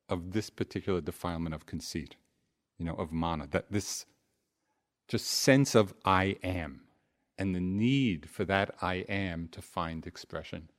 [0.09, 2.17] of this particular defilement of conceit,
[2.79, 4.07] you know, of mana, that this
[5.09, 6.87] just sense of I am
[7.37, 10.71] and the need for that I am to find expression.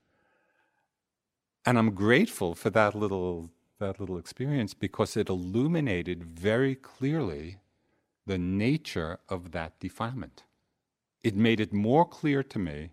[1.67, 7.57] And I'm grateful for that little that little experience because it illuminated very clearly
[8.25, 10.45] the nature of that defilement.
[11.23, 12.91] It made it more clear to me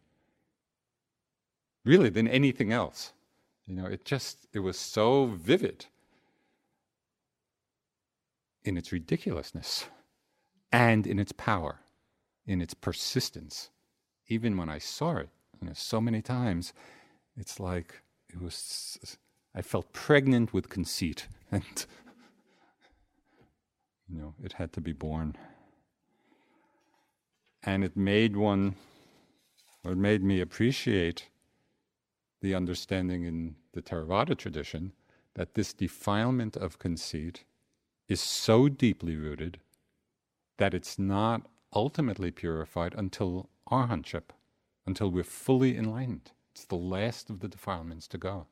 [1.84, 3.12] really than anything else.
[3.64, 5.86] You know, it just it was so vivid
[8.64, 9.86] in its ridiculousness
[10.72, 11.78] and in its power,
[12.44, 13.70] in its persistence.
[14.26, 15.28] Even when I saw it,
[15.60, 16.72] you know, so many times,
[17.36, 18.00] it's like
[18.34, 19.16] it was.
[19.54, 21.86] I felt pregnant with conceit, and
[24.08, 25.36] you know, it had to be born.
[27.62, 28.74] And it made one,
[29.84, 31.28] or it made me appreciate
[32.42, 34.92] the understanding in the Theravada tradition
[35.34, 37.44] that this defilement of conceit
[38.06, 39.58] is so deeply rooted
[40.58, 44.30] that it's not ultimately purified until arhatship,
[44.86, 46.32] until we're fully enlightened.
[46.54, 48.46] It's the last of the defilements to go.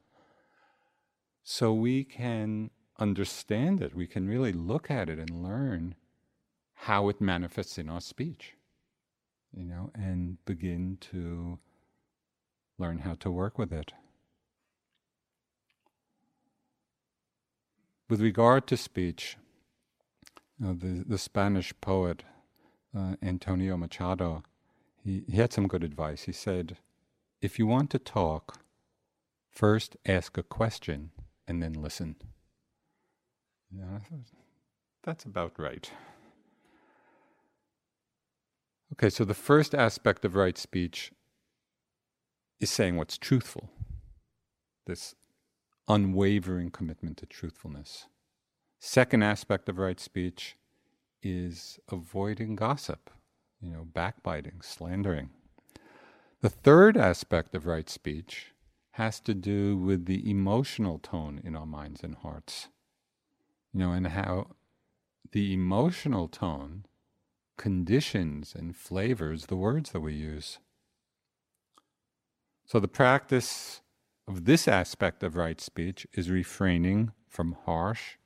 [1.44, 5.94] So we can understand it, we can really look at it and learn
[6.74, 8.54] how it manifests in our speech,
[9.56, 11.60] you know, and begin to
[12.76, 13.92] learn how to work with it.
[18.10, 19.36] With regard to speech,
[20.64, 22.24] uh, the, the Spanish poet
[22.96, 24.42] uh, Antonio Machado,
[25.04, 26.24] he, he had some good advice.
[26.24, 26.78] He said,
[27.42, 28.60] if you want to talk,
[29.50, 31.10] first ask a question
[31.46, 32.14] and then listen.
[33.70, 33.98] Yeah,
[35.02, 35.90] that's about right.
[38.92, 41.10] Okay, so the first aspect of right speech
[42.60, 43.70] is saying what's truthful,
[44.86, 45.16] this
[45.88, 48.06] unwavering commitment to truthfulness.
[48.78, 50.56] Second aspect of right speech
[51.22, 53.10] is avoiding gossip,
[53.60, 55.30] you know, backbiting, slandering.
[56.42, 58.48] The third aspect of right speech
[58.92, 62.66] has to do with the emotional tone in our minds and hearts.
[63.72, 64.48] You know, and how
[65.30, 66.84] the emotional tone
[67.56, 70.58] conditions and flavors the words that we use.
[72.66, 73.80] So the practice
[74.26, 78.16] of this aspect of right speech is refraining from harsh,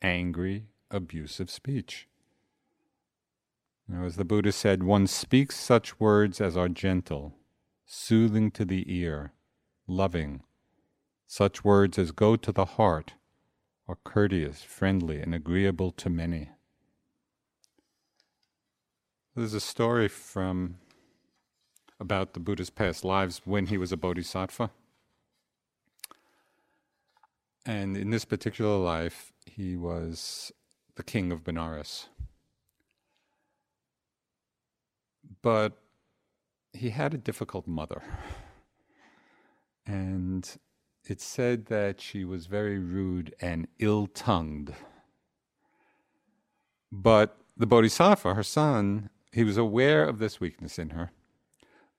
[0.00, 2.08] angry, abusive speech.
[3.92, 7.34] Know, as the Buddha said, one speaks such words as are gentle,
[7.94, 9.32] soothing to the ear,
[9.86, 10.42] loving.
[11.26, 13.12] Such words as go to the heart
[13.86, 16.48] are courteous, friendly, and agreeable to many.
[19.36, 20.76] There's a story from
[22.00, 24.70] about the Buddha's past lives when he was a bodhisattva.
[27.66, 30.50] And in this particular life, he was
[30.94, 32.06] the king of Benares.
[35.42, 35.81] But
[36.72, 38.02] he had a difficult mother.
[39.86, 40.48] And
[41.04, 44.74] it's said that she was very rude and ill tongued.
[46.90, 51.10] But the Bodhisattva, her son, he was aware of this weakness in her,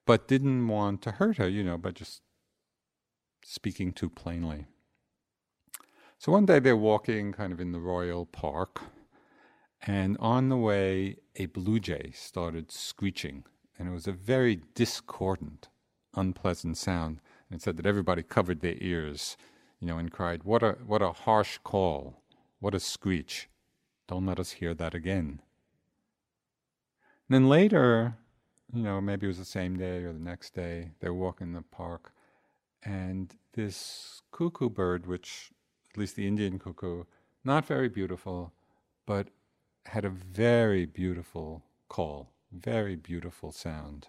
[0.06, 2.22] but didn't want to hurt her, you know, by just
[3.44, 4.66] speaking too plainly.
[6.18, 8.82] So one day they're walking kind of in the royal park,
[9.86, 13.44] and on the way, a blue jay started screeching,
[13.84, 15.68] and it was a very discordant,
[16.16, 17.20] unpleasant sound.
[17.50, 19.36] And it said that everybody covered their ears,
[19.82, 22.24] you know, and cried, What a, what a harsh call!
[22.62, 23.50] What a screech!
[24.08, 25.42] Don't let us hear that again.
[27.28, 28.16] And then later,
[28.74, 31.48] you know, maybe it was the same day or the next day, they were walking
[31.48, 32.14] in the park,
[32.84, 35.52] and this cuckoo bird, which
[35.92, 37.04] at least the Indian cuckoo,
[37.44, 38.54] not very beautiful,
[39.06, 39.28] but
[39.88, 44.08] had a very beautiful call, very beautiful sound.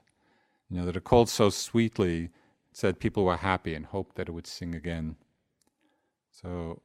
[0.69, 2.31] You know, that it called so sweetly,
[2.73, 5.17] said people were happy and hoped that it would sing again.
[6.31, 6.83] So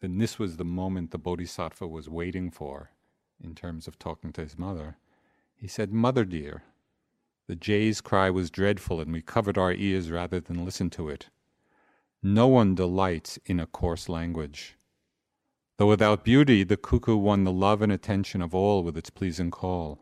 [0.00, 2.90] then this was the moment the Bodhisattva was waiting for
[3.42, 4.96] in terms of talking to his mother.
[5.54, 6.64] He said, Mother dear,
[7.46, 11.28] the jay's cry was dreadful and we covered our ears rather than listen to it.
[12.22, 14.76] No one delights in a coarse language.
[15.76, 19.50] Though without beauty, the cuckoo won the love and attention of all with its pleasing
[19.50, 20.01] call.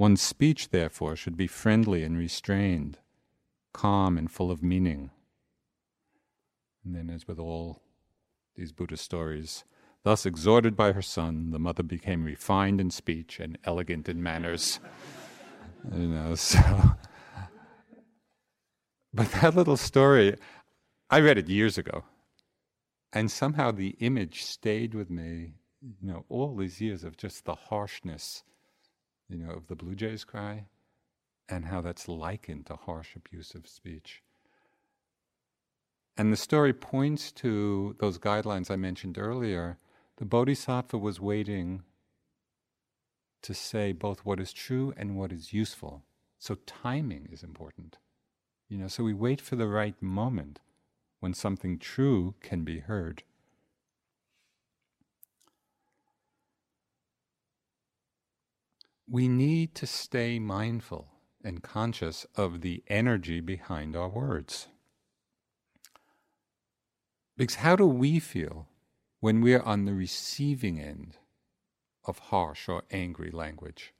[0.00, 2.96] One's speech, therefore, should be friendly and restrained,
[3.74, 5.10] calm and full of meaning.
[6.82, 7.82] And then, as with all
[8.56, 9.64] these Buddhist stories,
[10.02, 14.80] thus exhorted by her son, the mother became refined in speech and elegant in manners.
[15.94, 16.60] you know, so.
[19.12, 20.34] But that little story,
[21.10, 22.04] I read it years ago,
[23.12, 25.56] and somehow the image stayed with me.
[25.82, 28.44] You know, all these years of just the harshness,
[29.30, 30.66] you know, of the blue jay's cry,
[31.48, 34.22] and how that's likened to harsh, abusive speech.
[36.16, 39.78] And the story points to those guidelines I mentioned earlier.
[40.16, 41.82] The Bodhisattva was waiting
[43.42, 46.02] to say both what is true and what is useful.
[46.38, 47.98] So timing is important.
[48.68, 50.60] You know, so we wait for the right moment
[51.20, 53.22] when something true can be heard.
[59.12, 61.08] We need to stay mindful
[61.42, 64.68] and conscious of the energy behind our words.
[67.36, 68.68] Because how do we feel
[69.18, 71.16] when we're on the receiving end
[72.04, 73.92] of harsh or angry language?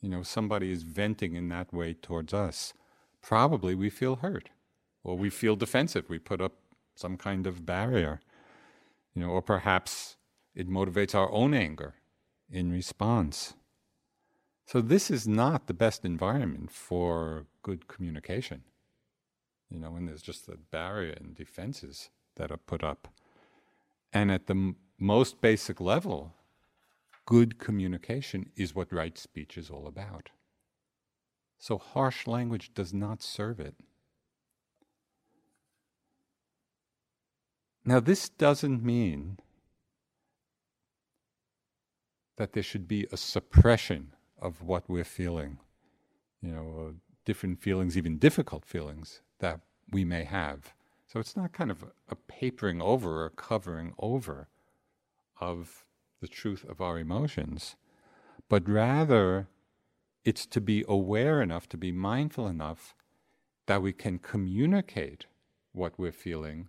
[0.00, 2.74] You know, somebody is venting in that way towards us.
[3.22, 4.50] Probably we feel hurt
[5.04, 6.08] or we feel defensive.
[6.08, 6.54] We put up
[6.96, 8.20] some kind of barrier,
[9.14, 10.16] you know, or perhaps
[10.56, 11.94] it motivates our own anger
[12.50, 13.54] in response.
[14.66, 18.64] So this is not the best environment for good communication.
[19.70, 23.08] You know, when there's just a barrier and defenses that are put up.
[24.12, 26.34] And at the m- most basic level,
[27.26, 30.30] good communication is what right speech is all about.
[31.58, 33.76] So harsh language does not serve it.
[37.84, 39.38] Now, this doesn't mean
[42.36, 45.58] that there should be a suppression of what we're feeling,
[46.42, 46.92] you know, uh,
[47.24, 49.60] different feelings, even difficult feelings that
[49.90, 50.74] we may have.
[51.06, 54.48] So it's not kind of a, a papering over or covering over
[55.40, 55.84] of
[56.20, 57.76] the truth of our emotions,
[58.48, 59.48] but rather
[60.24, 62.94] it's to be aware enough, to be mindful enough
[63.66, 65.26] that we can communicate
[65.72, 66.68] what we're feeling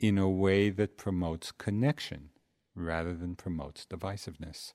[0.00, 2.30] in a way that promotes connection
[2.74, 4.72] rather than promotes divisiveness.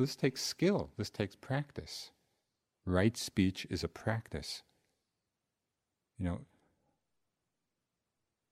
[0.00, 2.10] This takes skill, this takes practice.
[2.86, 4.62] Right speech is a practice.
[6.18, 6.40] You know,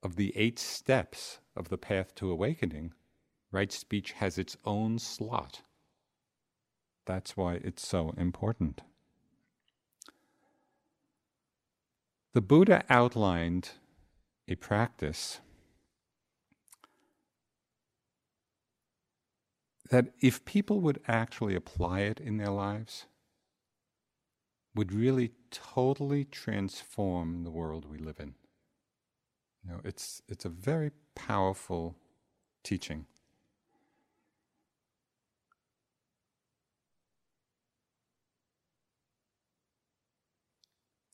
[0.02, 2.92] of the eight steps of the path to awakening,
[3.50, 5.62] right speech has its own slot.
[7.06, 8.82] That's why it's so important.
[12.34, 13.70] The Buddha outlined
[14.46, 15.40] a practice
[19.88, 23.06] that if people would actually apply it in their lives,
[24.74, 28.34] would really totally transform the world we live in.
[29.64, 31.96] You know, it's, it's a very powerful
[32.62, 33.06] teaching.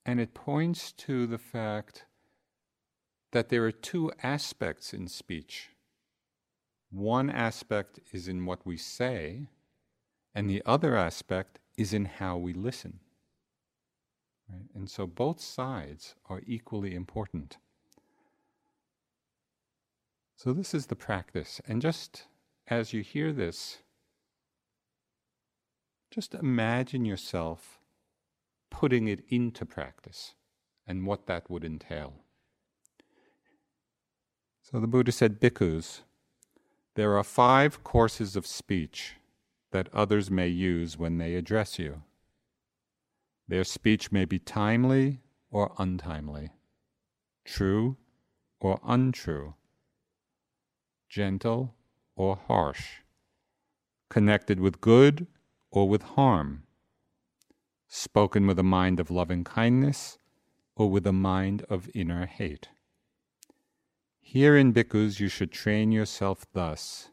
[0.07, 2.05] And it points to the fact
[3.33, 5.71] that there are two aspects in speech.
[6.95, 9.49] One aspect is in what we say,
[10.33, 13.01] and the other aspect is in how we listen.
[14.49, 14.69] Right?
[14.77, 17.57] And so both sides are equally important.
[20.37, 21.61] So, this is the practice.
[21.67, 22.27] And just
[22.69, 23.79] as you hear this,
[26.13, 27.81] just imagine yourself
[28.71, 30.35] putting it into practice
[30.87, 32.15] and what that would entail.
[34.63, 36.01] So the Buddha said, Bhikkhus,
[36.95, 39.15] there are five courses of speech
[39.73, 42.03] that others may use when they address you.
[43.49, 45.21] Their speech may be timely
[45.51, 46.51] or untimely,
[47.45, 47.97] true
[48.61, 49.55] or untrue,
[51.09, 51.75] gentle
[52.17, 53.01] or harsh,
[54.09, 55.27] connected with good
[55.71, 56.65] or with harm
[57.95, 60.19] spoken with a mind of loving kindness
[60.75, 62.69] or with a mind of inner hate.
[64.27, 67.11] Here in bhikkhus you should train yourself thus.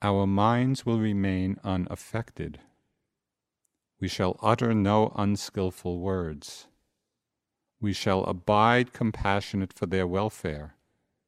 [0.00, 2.60] Our minds will remain unaffected.
[4.00, 6.68] We shall utter no unskilful words.
[7.80, 10.76] We shall abide compassionate for their welfare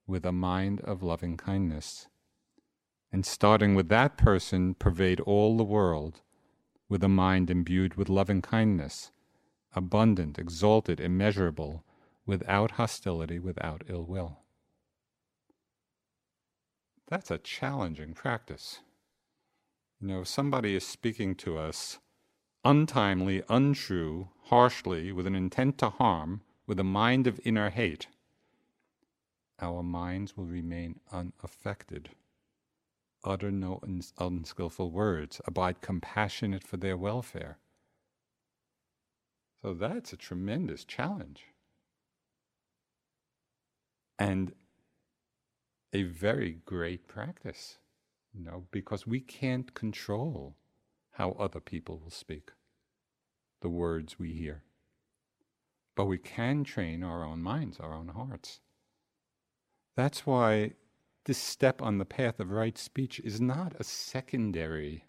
[0.06, 2.06] with a mind of loving kindness.
[3.12, 6.20] And starting with that person, pervade all the world
[6.88, 9.10] with a mind imbued with loving kindness,
[9.74, 11.82] abundant, exalted, immeasurable,
[12.26, 14.38] without hostility, without ill will.
[17.08, 18.80] That's a challenging practice.
[20.00, 21.98] You know, if somebody is speaking to us
[22.64, 28.08] untimely, untrue, harshly, with an intent to harm, with a mind of inner hate,
[29.60, 32.10] our minds will remain unaffected
[33.26, 37.58] utter no uns- unskillful words, abide compassionate for their welfare.
[39.62, 41.46] So that's a tremendous challenge.
[44.18, 44.52] And
[45.92, 47.78] a very great practice,
[48.34, 50.56] you know, because we can't control
[51.12, 52.50] how other people will speak,
[53.62, 54.62] the words we hear.
[55.94, 58.60] But we can train our own minds, our own hearts.
[59.96, 60.72] That's why
[61.24, 65.04] this step on the path of right speech is not a secondary,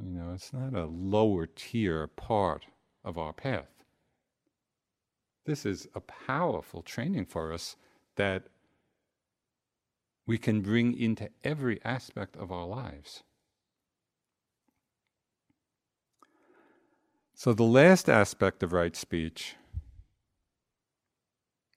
[0.00, 2.66] you know, it's not a lower tier part
[3.04, 3.75] of our path.
[5.46, 7.76] This is a powerful training for us
[8.16, 8.48] that
[10.26, 13.22] we can bring into every aspect of our lives.
[17.32, 19.54] So, the last aspect of right speech,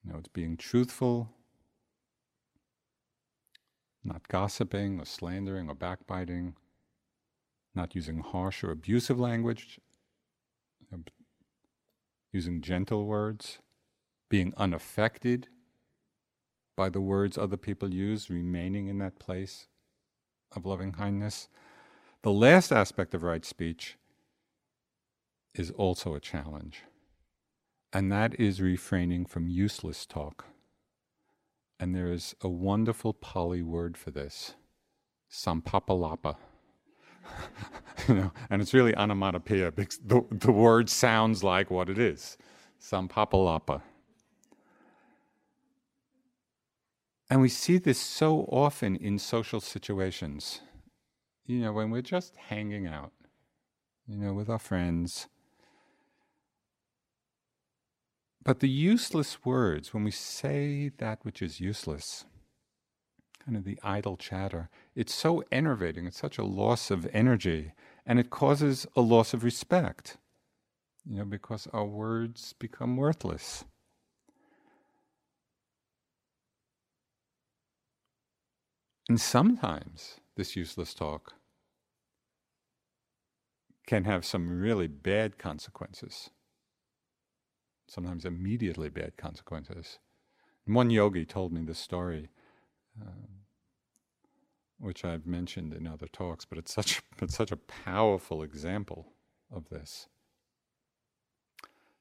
[0.04, 1.30] you know, it's being truthful,
[4.04, 6.56] not gossiping or slandering or backbiting,
[7.76, 9.80] not using harsh or abusive language,
[12.32, 13.60] using gentle words,
[14.30, 15.48] being unaffected
[16.76, 19.68] by the words other people use, remaining in that place
[20.56, 21.50] of loving kindness.
[22.22, 23.98] The last aspect of right speech
[25.54, 26.84] is also a challenge,
[27.92, 30.46] and that is refraining from useless talk.
[31.80, 34.54] And there is a wonderful Pali word for this,
[35.32, 36.36] samphappalapa.
[38.08, 42.38] you know, and it's really onomatopoeia because the, the word sounds like what it is,
[42.82, 43.82] samphappalapa.
[47.30, 50.62] And we see this so often in social situations.
[51.46, 53.12] You know, when we're just hanging out,
[54.08, 55.28] you know, with our friends,
[58.44, 62.26] but the useless words, when we say that which is useless,
[63.44, 67.74] kind of the idle chatter, it's so enervating, it's such a loss of energy,
[68.06, 70.18] and it causes a loss of respect,
[71.06, 73.66] you know, because our words become worthless.
[79.08, 81.34] And sometimes this useless talk
[83.88, 86.30] can have some really bad consequences
[87.90, 90.00] sometimes immediately bad consequences.
[90.66, 92.30] One yogi told me this story,
[93.02, 93.28] um,
[94.80, 99.14] which I've mentioned in other talks, but it's such it's such a powerful example
[99.52, 100.08] of this.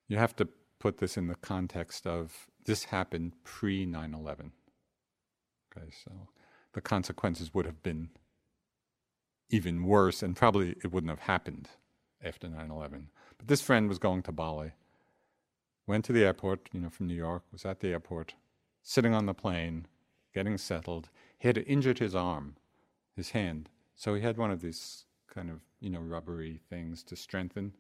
[0.06, 4.52] You have to put this in the context of this happened pre 9 11.
[5.76, 6.28] Okay, so
[6.72, 8.10] the consequences would have been
[9.50, 11.68] even worse, and probably it wouldn't have happened
[12.22, 13.08] after 9 11.
[13.36, 14.72] But this friend was going to Bali,
[15.86, 18.34] went to the airport, you know, from New York, was at the airport,
[18.82, 19.86] sitting on the plane,
[20.38, 21.08] getting settled.
[21.36, 22.54] He had injured his arm,
[23.16, 23.68] his hand.
[23.96, 27.72] So he had one of these kind of, you know, rubbery things to strengthen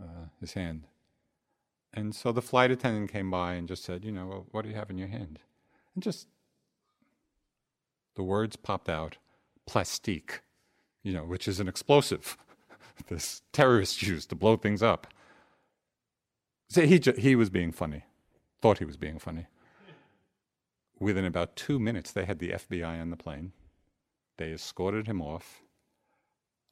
[0.00, 0.86] uh, his hand.
[1.92, 4.70] And so the flight attendant came by and just said, you know, well, what do
[4.70, 5.40] you have in your hand?
[5.94, 6.26] And just
[8.14, 9.18] the words popped out,
[9.66, 10.40] plastique,
[11.02, 12.38] you know, which is an explosive
[13.08, 15.06] this terrorist used to blow things up.
[16.68, 18.04] So he, he was being funny,
[18.62, 19.48] thought he was being funny.
[20.98, 23.52] Within about two minutes, they had the FBI on the plane.
[24.36, 25.62] They escorted him off.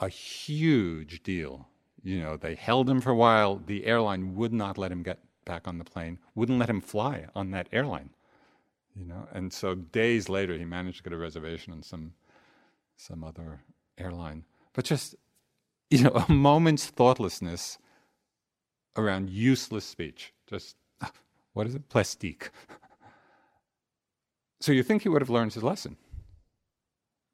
[0.01, 1.69] A huge deal.
[2.03, 3.61] You know, they held him for a while.
[3.65, 7.27] The airline would not let him get back on the plane, wouldn't let him fly
[7.35, 8.11] on that airline.
[8.95, 12.13] You know, and so days later, he managed to get a reservation on some
[12.97, 13.61] some other
[13.99, 14.45] airline.
[14.75, 15.15] But just
[15.93, 17.79] you know, a moment's thoughtlessness
[18.97, 20.33] around useless speech.
[20.47, 20.77] Just,
[21.53, 21.89] what is it?
[21.89, 22.51] Plastique.
[24.63, 25.97] so you think he would have learned his lesson.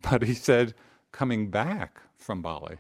[0.03, 0.75] But he said,
[1.13, 2.77] coming back from Bali,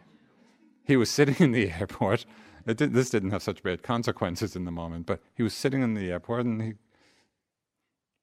[0.84, 2.24] he was sitting in the airport.
[2.66, 5.94] Did, this didn't have such bad consequences in the moment, but he was sitting in
[5.94, 6.72] the airport and he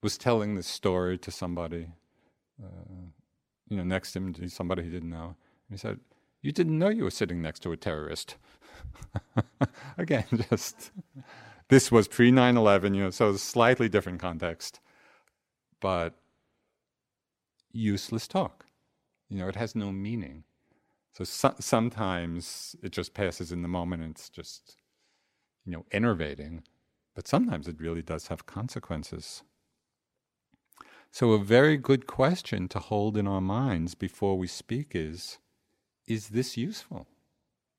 [0.01, 1.88] was telling this story to somebody,
[2.63, 3.07] uh,
[3.69, 5.36] you know, next to him, somebody he didn't know.
[5.67, 5.99] And he said,
[6.41, 8.36] you didn't know you were sitting next to a terrorist.
[9.97, 10.91] Again, just
[11.69, 14.80] this was pre 9 11, you know, so slightly different context,
[15.80, 16.15] but
[17.71, 18.65] useless talk.
[19.30, 20.43] You know, it has no meaning.
[21.13, 24.78] So, so sometimes it just passes in the moment and it's just,
[25.65, 26.63] you know, enervating,
[27.15, 29.43] but sometimes it really does have consequences.
[31.11, 35.39] So, a very good question to hold in our minds before we speak is
[36.07, 37.07] is this useful?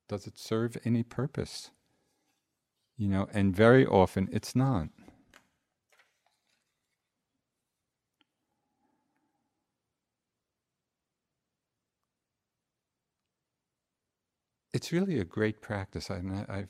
[0.08, 1.70] Does it serve any purpose?
[2.96, 4.88] You know, and very often it's not.
[14.76, 16.10] It's really a great practice.
[16.10, 16.16] I,
[16.50, 16.68] have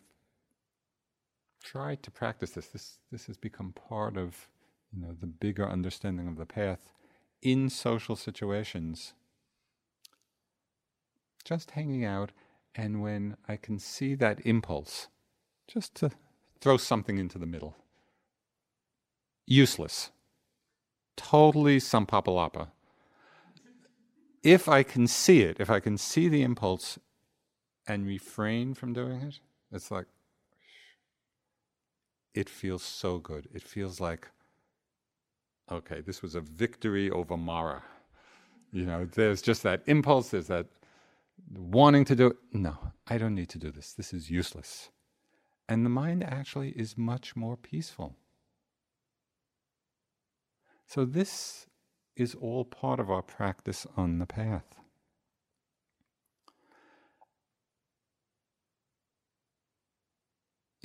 [1.64, 2.68] tried to practice this.
[2.68, 4.46] This this has become part of
[4.92, 6.92] you know the bigger understanding of the path
[7.42, 9.14] in social situations
[11.44, 12.30] just hanging out,
[12.76, 15.08] and when I can see that impulse,
[15.66, 16.12] just to
[16.60, 17.74] throw something into the middle.
[19.46, 20.12] Useless.
[21.16, 22.68] Totally samphappalapa.
[24.44, 27.00] If I can see it, if I can see the impulse
[27.86, 29.40] and refrain from doing it,
[29.72, 30.06] it's like,
[32.34, 33.48] it feels so good.
[33.54, 34.28] It feels like,
[35.70, 37.82] okay, this was a victory over Mara.
[38.72, 40.66] You know, there's just that impulse, there's that
[41.52, 42.36] wanting to do it.
[42.52, 42.76] No,
[43.06, 43.92] I don't need to do this.
[43.92, 44.90] This is useless.
[45.68, 48.16] And the mind actually is much more peaceful.
[50.86, 51.66] So, this
[52.14, 54.76] is all part of our practice on the path.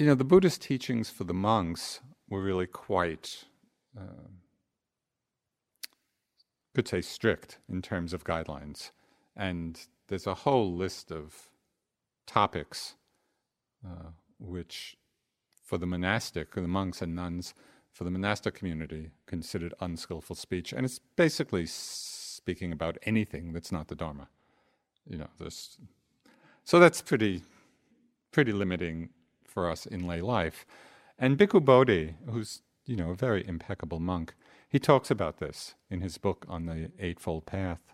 [0.02, 3.44] You know, the Buddhist teachings for the monks were really quite,
[3.96, 4.30] uh,
[6.74, 8.90] could say, strict in terms of guidelines.
[9.36, 11.52] And there's a whole list of
[12.26, 12.96] topics
[13.86, 14.98] uh, which,
[15.64, 17.54] for the monastic, for the monks and nuns,
[17.92, 23.88] for the monastic community, considered unskillful speech, and it's basically speaking about anything that's not
[23.88, 24.30] the Dharma.
[25.08, 25.78] You know, this.
[26.64, 27.44] So that's pretty,
[28.32, 29.12] pretty limiting
[29.52, 30.66] for us in lay life.
[31.20, 34.34] And Bhikkhu Bodhi, who's you know a very impeccable monk,
[34.68, 37.92] he talks about this in his book on the Eightfold Path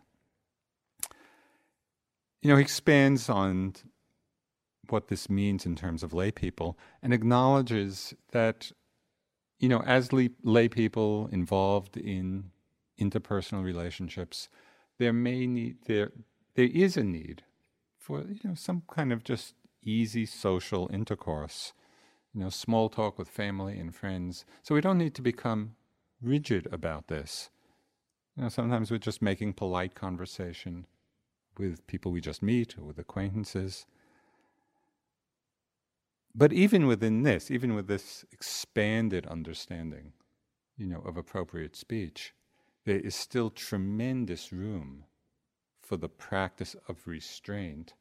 [2.42, 3.74] you know, he expands on
[4.90, 8.72] what this means in terms of lay people and acknowledges that,
[9.60, 12.52] you know, as lay, lay people involved in
[13.00, 14.50] interpersonal relationships,
[14.98, 16.12] there may need there
[16.56, 17.44] there is a need
[18.00, 19.54] for you know some kind of just
[19.88, 21.74] easy social intercourse,
[22.34, 24.46] you know, small talk with family and friends.
[24.62, 25.76] So we don't need to become
[26.22, 27.50] rigid about this.
[28.36, 30.86] You know, sometimes we're just making polite conversation
[31.58, 33.86] with people we just meet or with acquaintances.
[36.36, 40.14] But even within this, even with this expanded understanding,
[40.78, 42.34] you know, of appropriate speech,
[42.86, 45.06] there is still tremendous room
[45.82, 47.94] for the practice of restraint,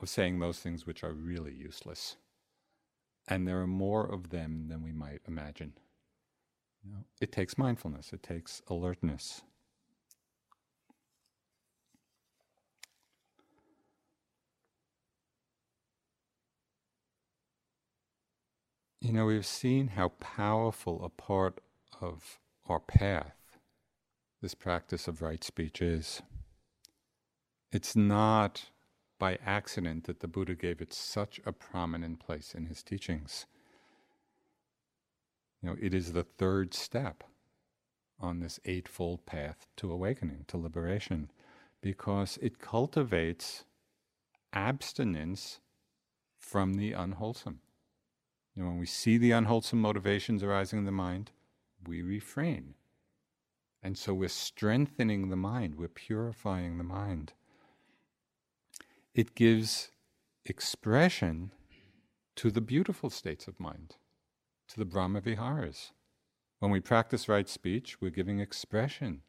[0.00, 2.16] of saying those things which are really useless.
[3.26, 5.74] And there are more of them than we might imagine.
[6.84, 9.42] You know, it takes mindfulness, it takes alertness.
[19.00, 21.60] You know, we've seen how powerful a part
[22.00, 23.34] of our path
[24.42, 26.22] this practice of right speech is.
[27.72, 28.66] It's not
[29.18, 33.46] by accident that the Buddha gave it such a prominent place in his teachings.
[35.62, 37.24] You know, it is the third step
[38.20, 41.30] on this eightfold path to awakening, to liberation,
[41.80, 43.64] because it cultivates
[44.52, 45.60] abstinence
[46.38, 47.60] from the unwholesome.
[48.54, 51.30] You know, when we see the unwholesome motivations arising in the mind,
[51.86, 52.74] we refrain.
[53.82, 57.32] And so we're strengthening the mind, we're purifying the mind.
[59.18, 59.90] It gives
[60.46, 61.50] expression
[62.36, 63.96] to the beautiful states of mind,
[64.68, 65.90] to the Brahma Viharas.
[66.60, 69.22] When we practice right speech, we're giving expression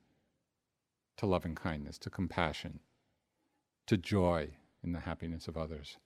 [1.17, 2.81] to loving kindness, to compassion,
[3.87, 4.49] to joy
[4.83, 5.97] in the happiness of others.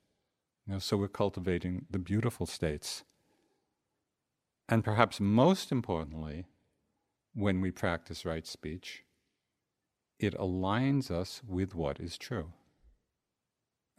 [0.66, 3.04] You know, so we're cultivating the beautiful states.
[4.70, 6.46] And perhaps most importantly,
[7.34, 9.04] when we practice right speech,
[10.20, 12.54] it aligns us with what is true.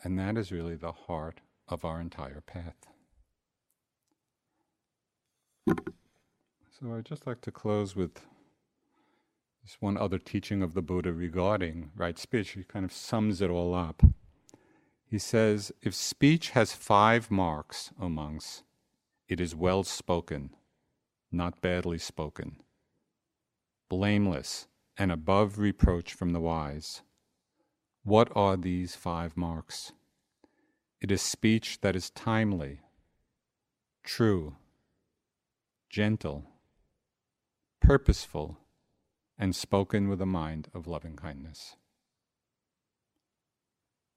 [0.03, 2.77] And that is really the heart of our entire path.
[5.67, 8.21] So I'd just like to close with
[9.63, 12.51] this one other teaching of the Buddha regarding right speech.
[12.51, 14.03] He kind of sums it all up.
[15.07, 18.63] He says, If speech has five marks, O monks,
[19.29, 20.51] it is well spoken,
[21.33, 22.57] not badly spoken
[23.89, 24.67] blameless,
[24.99, 27.03] and above reproach from the wise.
[28.05, 29.93] What are these five marks?
[31.01, 32.81] It is speech that is timely,
[34.03, 34.57] true,
[35.89, 36.45] gentle,
[37.81, 38.59] purposeful,
[39.39, 41.77] and spoken with a mind of loving kindness.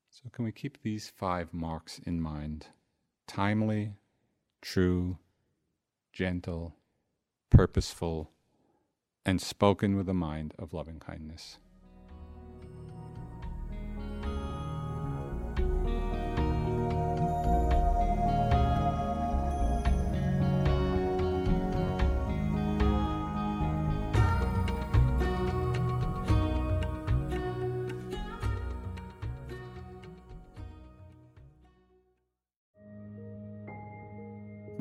[0.09, 2.67] So, can we keep these five marks in mind?
[3.25, 3.93] Timely,
[4.61, 5.17] true,
[6.11, 6.75] gentle,
[7.49, 8.31] purposeful,
[9.25, 11.57] and spoken with a mind of loving kindness.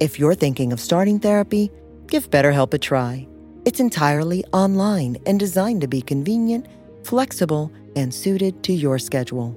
[0.00, 1.70] If you're thinking of starting therapy,
[2.08, 3.28] give BetterHelp a try.
[3.64, 6.66] It's entirely online and designed to be convenient,
[7.04, 9.56] flexible, and suited to your schedule.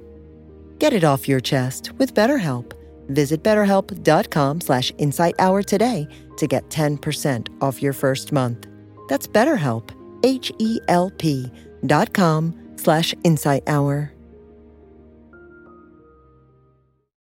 [0.78, 2.72] Get it off your chest with BetterHelp.
[3.08, 8.66] Visit betterhelp.com slash insighthour today to get 10% off your first month.
[9.08, 9.90] That's BetterHelp,
[10.22, 11.52] H-E-L-P
[11.86, 14.17] dot com slash insighthour.